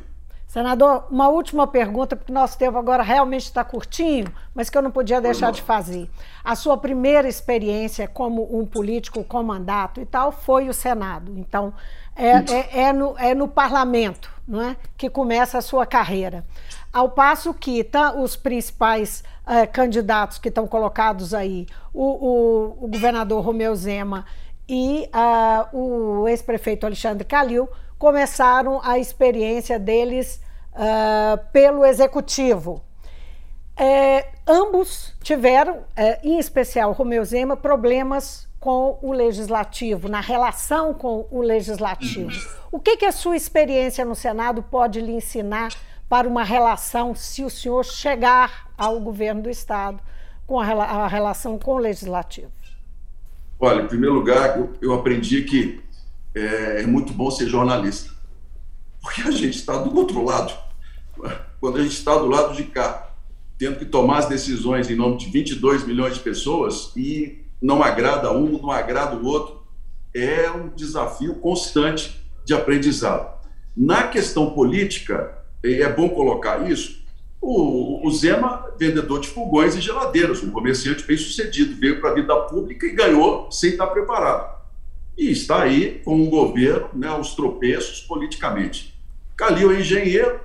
Senador, 0.55 1.09
uma 1.11 1.27
última 1.27 1.67
pergunta, 1.67 2.14
porque 2.14 2.33
nosso 2.33 2.57
tempo 2.57 2.79
agora 2.79 3.03
realmente 3.03 3.43
está 3.43 3.64
curtinho, 3.64 4.33
mas 4.55 4.71
que 4.71 4.79
eu 4.79 4.83
não 4.83 4.90
podia 4.93 5.21
deixar 5.21 5.51
de 5.51 5.61
fazer. 5.61 6.09
A 6.45 6.55
sua 6.55 6.77
primeira 6.77 7.27
experiência 7.29 8.07
como 8.07 8.57
um 8.57 8.64
político 8.64 9.25
com 9.25 9.43
mandato 9.43 10.01
e 10.01 10.07
tal 10.07 10.31
foi 10.31 10.69
o 10.69 10.73
Senado. 10.73 11.37
Então, 11.37 11.75
é, 12.14 12.37
é, 12.37 12.83
é, 12.83 12.93
no, 12.93 13.19
é 13.19 13.35
no 13.35 13.49
parlamento 13.49 14.31
não 14.47 14.62
é, 14.62 14.77
que 14.97 15.11
começa 15.11 15.59
a 15.59 15.61
sua 15.61 15.85
carreira. 15.85 16.45
Ao 16.93 17.11
passo 17.11 17.53
que 17.53 17.83
tá, 17.83 18.14
os 18.14 18.37
principais 18.37 19.25
é, 19.45 19.67
candidatos 19.67 20.38
que 20.38 20.51
estão 20.51 20.69
colocados 20.69 21.35
aí, 21.35 21.67
o, 21.93 22.05
o, 22.05 22.85
o 22.85 22.87
governador 22.87 23.45
Romeu 23.45 23.75
Zema 23.75 24.25
e 24.69 25.11
uh, 25.12 25.77
o 25.77 26.29
ex-prefeito 26.29 26.87
Alexandre 26.87 27.25
Calil, 27.25 27.69
começaram 27.99 28.81
a 28.83 28.99
experiência 28.99 29.79
deles 29.79 30.41
uh, 30.73 31.39
pelo 31.53 31.85
executivo. 31.85 32.83
É, 33.77 34.29
ambos 34.47 35.15
tiveram, 35.23 35.85
é, 35.97 36.21
em 36.23 36.39
especial 36.39 36.93
Romeu 36.93 37.25
Zema, 37.25 37.57
problemas 37.57 38.49
com 38.61 38.99
o 39.03 39.13
legislativo, 39.13 40.09
na 40.09 40.21
relação 40.21 40.95
com 40.95 41.27
o 41.31 41.43
legislativo. 41.43 42.31
O 42.73 42.81
que, 42.81 42.97
que 42.97 43.05
a 43.05 43.13
sua 43.13 43.37
experiência 43.37 44.05
no 44.05 44.15
Senado 44.15 44.63
pode 44.63 45.03
lhe 45.03 45.13
ensinar 45.13 45.75
para 46.09 46.27
uma 46.27 46.43
relação, 46.43 47.15
se 47.15 47.45
o 47.45 47.51
senhor 47.51 47.85
chegar 47.85 48.71
ao 48.79 48.99
governo 49.01 49.43
do 49.43 49.51
Estado, 49.51 50.01
com 50.47 50.59
a, 50.59 51.07
relação 51.09 51.59
com 51.59 51.75
o 51.75 51.79
legislativo? 51.79 52.51
Olha, 53.61 53.83
em 53.83 53.87
primeiro 53.87 54.15
lugar, 54.15 54.59
eu, 54.59 54.73
eu 54.81 54.95
aprendi 54.95 55.43
que 55.43 55.84
é, 56.35 56.83
é 56.83 56.87
muito 56.87 57.12
bom 57.12 57.31
ser 57.31 57.47
jornalista, 57.47 58.11
porque 59.01 59.23
a 59.23 59.31
gente 59.31 59.57
está 59.57 59.77
do 59.77 59.97
outro 59.97 60.25
lado. 60.25 60.53
Quando 61.61 61.79
a 61.79 61.83
gente 61.83 61.97
está 61.97 62.16
do 62.16 62.27
lado 62.27 62.55
de 62.55 62.64
cá, 62.64 63.11
tendo 63.59 63.79
que 63.79 63.85
tomar 63.85 64.18
as 64.18 64.29
decisões 64.29 64.90
em 64.90 64.97
nome 64.97 65.16
de 65.16 65.27
22 65.27 65.87
milhões 65.87 66.14
de 66.14 66.20
pessoas 66.20 66.92
e 66.97 67.44
não 67.62 67.83
agrada 67.83 68.33
um, 68.33 68.61
não 68.61 68.70
agrada 68.70 69.16
o 69.16 69.25
outro, 69.25 69.62
é 70.14 70.51
um 70.51 70.68
desafio 70.68 71.37
constante 71.37 72.20
de 72.44 72.53
aprendizado. 72.53 73.33
Na 73.77 74.09
questão 74.09 74.51
política, 74.51 75.38
é 75.62 75.88
bom 75.88 76.09
colocar 76.09 76.70
isso, 76.70 77.03
o, 77.40 78.07
o 78.07 78.11
Zema, 78.11 78.73
vendedor 78.79 79.20
de 79.20 79.29
fogões 79.29 79.75
e 79.77 79.81
geladeiras, 79.81 80.42
um 80.42 80.51
comerciante 80.51 81.07
bem 81.07 81.16
sucedido, 81.16 81.79
veio 81.79 82.01
para 82.01 82.11
a 82.11 82.14
vida 82.14 82.35
pública 82.42 82.87
e 82.87 82.92
ganhou 82.92 83.51
sem 83.51 83.70
estar 83.70 83.87
preparado. 83.88 84.54
E 85.16 85.31
está 85.31 85.62
aí 85.62 86.00
com 86.05 86.16
um 86.16 86.29
governo 86.29 86.88
né, 86.94 87.07
aos 87.07 87.35
tropeços 87.35 88.00
politicamente. 88.00 88.94
Calil 89.37 89.72
é 89.72 89.81
engenheiro, 89.81 90.40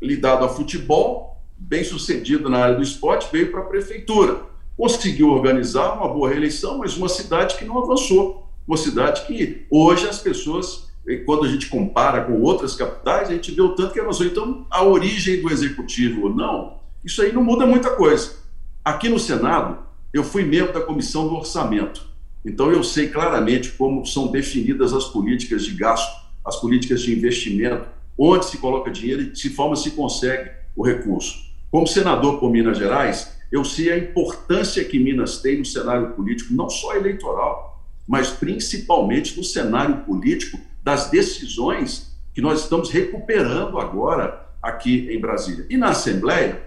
lidado 0.00 0.44
a 0.44 0.48
futebol, 0.48 1.38
bem 1.56 1.84
sucedido 1.84 2.48
na 2.48 2.58
área 2.58 2.76
do 2.76 2.82
esporte, 2.82 3.28
veio 3.30 3.50
para 3.50 3.60
a 3.60 3.64
prefeitura. 3.64 4.42
Conseguiu 4.76 5.28
organizar 5.28 5.94
uma 5.94 6.08
boa 6.08 6.30
reeleição, 6.30 6.78
mas 6.78 6.96
uma 6.96 7.08
cidade 7.08 7.56
que 7.56 7.64
não 7.64 7.78
avançou. 7.78 8.48
Uma 8.66 8.76
cidade 8.76 9.26
que 9.26 9.66
hoje 9.70 10.08
as 10.08 10.18
pessoas, 10.18 10.90
quando 11.26 11.44
a 11.44 11.48
gente 11.48 11.66
compara 11.66 12.24
com 12.24 12.40
outras 12.40 12.74
capitais, 12.74 13.28
a 13.28 13.32
gente 13.32 13.50
vê 13.50 13.60
o 13.60 13.74
tanto 13.74 13.92
que 13.92 14.00
avançou. 14.00 14.24
Então, 14.24 14.66
a 14.70 14.82
origem 14.82 15.42
do 15.42 15.50
executivo 15.50 16.22
ou 16.24 16.34
não, 16.34 16.78
isso 17.04 17.20
aí 17.20 17.32
não 17.32 17.42
muda 17.42 17.66
muita 17.66 17.90
coisa. 17.90 18.36
Aqui 18.84 19.08
no 19.08 19.18
Senado, 19.18 19.78
eu 20.12 20.24
fui 20.24 20.44
membro 20.44 20.72
da 20.72 20.80
comissão 20.80 21.28
do 21.28 21.34
orçamento. 21.34 22.09
Então, 22.44 22.72
eu 22.72 22.82
sei 22.82 23.08
claramente 23.08 23.72
como 23.72 24.04
são 24.06 24.28
definidas 24.28 24.92
as 24.92 25.04
políticas 25.04 25.64
de 25.64 25.74
gasto, 25.74 26.20
as 26.44 26.56
políticas 26.56 27.02
de 27.02 27.14
investimento, 27.14 27.86
onde 28.18 28.46
se 28.46 28.58
coloca 28.58 28.90
dinheiro 28.90 29.22
e 29.22 29.30
de 29.30 29.42
que 29.42 29.50
forma 29.50 29.76
se 29.76 29.90
consegue 29.92 30.50
o 30.74 30.84
recurso. 30.84 31.38
Como 31.70 31.86
senador 31.86 32.38
por 32.38 32.50
Minas 32.50 32.78
Gerais, 32.78 33.36
eu 33.52 33.64
sei 33.64 33.92
a 33.92 33.98
importância 33.98 34.84
que 34.84 34.98
Minas 34.98 35.38
tem 35.38 35.58
no 35.58 35.64
cenário 35.64 36.12
político, 36.12 36.54
não 36.54 36.68
só 36.68 36.96
eleitoral, 36.96 37.84
mas 38.06 38.30
principalmente 38.30 39.36
no 39.36 39.44
cenário 39.44 39.98
político 39.98 40.58
das 40.82 41.10
decisões 41.10 42.16
que 42.34 42.40
nós 42.40 42.62
estamos 42.62 42.90
recuperando 42.90 43.78
agora 43.78 44.48
aqui 44.62 45.08
em 45.10 45.20
Brasília. 45.20 45.66
E 45.68 45.76
na 45.76 45.90
Assembleia, 45.90 46.62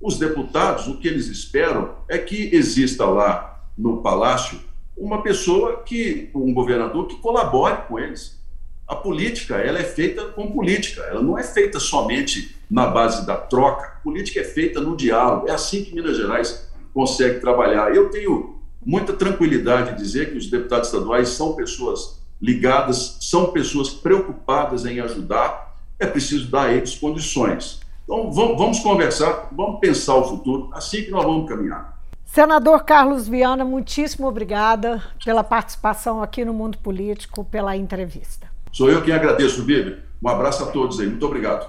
os 0.00 0.18
deputados, 0.18 0.86
o 0.86 0.98
que 0.98 1.08
eles 1.08 1.28
esperam 1.28 1.94
é 2.08 2.18
que 2.18 2.54
exista 2.54 3.04
lá 3.06 3.70
no 3.76 4.02
Palácio 4.02 4.60
uma 4.96 5.22
pessoa 5.22 5.82
que, 5.82 6.30
um 6.34 6.52
governador 6.52 7.06
que 7.06 7.16
colabore 7.16 7.82
com 7.88 7.98
eles. 7.98 8.38
A 8.86 8.94
política, 8.94 9.56
ela 9.56 9.78
é 9.78 9.84
feita 9.84 10.26
com 10.26 10.52
política, 10.52 11.02
ela 11.02 11.22
não 11.22 11.38
é 11.38 11.42
feita 11.42 11.80
somente 11.80 12.54
na 12.70 12.86
base 12.86 13.26
da 13.26 13.36
troca. 13.36 13.86
A 13.86 14.00
política 14.02 14.40
é 14.40 14.44
feita 14.44 14.80
no 14.80 14.96
diálogo. 14.96 15.48
É 15.48 15.52
assim 15.52 15.82
que 15.82 15.94
Minas 15.94 16.16
Gerais 16.16 16.68
consegue 16.92 17.40
trabalhar. 17.40 17.94
Eu 17.94 18.10
tenho 18.10 18.56
muita 18.84 19.14
tranquilidade 19.14 19.92
de 19.92 20.02
dizer 20.02 20.30
que 20.30 20.38
os 20.38 20.50
deputados 20.50 20.88
estaduais 20.88 21.30
são 21.30 21.54
pessoas 21.54 22.20
ligadas, 22.40 23.16
são 23.22 23.52
pessoas 23.52 23.88
preocupadas 23.88 24.84
em 24.84 25.00
ajudar. 25.00 25.78
É 25.98 26.06
preciso 26.06 26.50
dar 26.50 26.68
a 26.68 26.72
eles 26.72 26.94
condições. 26.94 27.80
Então, 28.04 28.30
vamos 28.30 28.80
conversar, 28.80 29.48
vamos 29.50 29.80
pensar 29.80 30.14
o 30.16 30.28
futuro, 30.28 30.68
assim 30.74 31.04
que 31.04 31.10
nós 31.10 31.24
vamos 31.24 31.48
caminhar. 31.48 31.93
Senador 32.34 32.82
Carlos 32.82 33.28
Viana, 33.28 33.64
muitíssimo 33.64 34.26
obrigada 34.26 35.00
pela 35.24 35.44
participação 35.44 36.20
aqui 36.20 36.44
no 36.44 36.52
Mundo 36.52 36.76
Político, 36.78 37.44
pela 37.44 37.76
entrevista. 37.76 38.48
Sou 38.72 38.90
eu 38.90 39.02
quem 39.02 39.14
agradeço, 39.14 39.64
Vivi. 39.64 39.98
Um 40.20 40.28
abraço 40.28 40.64
a 40.64 40.66
todos 40.66 40.98
aí. 40.98 41.06
Muito 41.06 41.24
obrigado. 41.24 41.64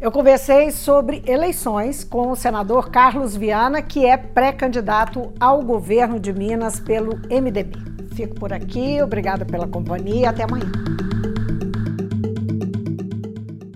Eu 0.00 0.10
conversei 0.10 0.72
sobre 0.72 1.22
eleições 1.24 2.02
com 2.02 2.32
o 2.32 2.34
senador 2.34 2.90
Carlos 2.90 3.36
Viana, 3.36 3.80
que 3.80 4.06
é 4.06 4.16
pré-candidato 4.16 5.32
ao 5.38 5.62
governo 5.62 6.18
de 6.18 6.32
Minas 6.32 6.80
pelo 6.80 7.16
MDB. 7.30 7.78
Fico 8.16 8.34
por 8.34 8.52
aqui, 8.52 9.00
obrigada 9.00 9.44
pela 9.46 9.68
companhia 9.68 10.22
e 10.22 10.26
até 10.26 10.42
amanhã. 10.42 10.72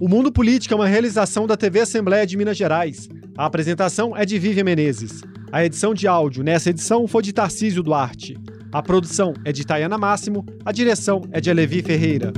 O 0.00 0.08
Mundo 0.08 0.32
Político 0.32 0.74
é 0.74 0.76
uma 0.76 0.88
realização 0.88 1.46
da 1.46 1.56
TV 1.56 1.82
Assembleia 1.82 2.26
de 2.26 2.36
Minas 2.36 2.56
Gerais. 2.56 3.08
A 3.38 3.46
apresentação 3.46 4.16
é 4.16 4.26
de 4.26 4.40
Vivian 4.40 4.64
Menezes. 4.64 5.22
A 5.52 5.64
edição 5.66 5.92
de 5.92 6.08
áudio 6.08 6.42
nessa 6.42 6.70
edição 6.70 7.06
foi 7.06 7.22
de 7.22 7.30
Tarcísio 7.30 7.82
Duarte. 7.82 8.38
A 8.72 8.82
produção 8.82 9.34
é 9.44 9.52
de 9.52 9.66
Tayana 9.66 9.98
Máximo, 9.98 10.46
a 10.64 10.72
direção 10.72 11.28
é 11.30 11.42
de 11.42 11.50
Alevi 11.50 11.82
Ferreira. 11.82 12.32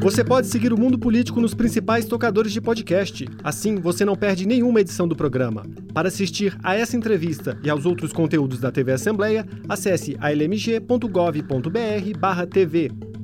Você 0.00 0.22
pode 0.22 0.46
seguir 0.46 0.72
o 0.72 0.78
Mundo 0.78 0.96
Político 0.96 1.40
nos 1.40 1.52
principais 1.52 2.04
tocadores 2.04 2.52
de 2.52 2.60
podcast. 2.60 3.26
Assim, 3.42 3.80
você 3.80 4.04
não 4.04 4.14
perde 4.14 4.46
nenhuma 4.46 4.80
edição 4.80 5.08
do 5.08 5.16
programa. 5.16 5.66
Para 5.92 6.06
assistir 6.06 6.56
a 6.62 6.76
essa 6.76 6.96
entrevista 6.96 7.58
e 7.64 7.68
aos 7.68 7.84
outros 7.84 8.12
conteúdos 8.12 8.60
da 8.60 8.70
TV 8.70 8.92
Assembleia, 8.92 9.44
acesse 9.68 10.16
almg.gov.br/tv. 10.20 13.15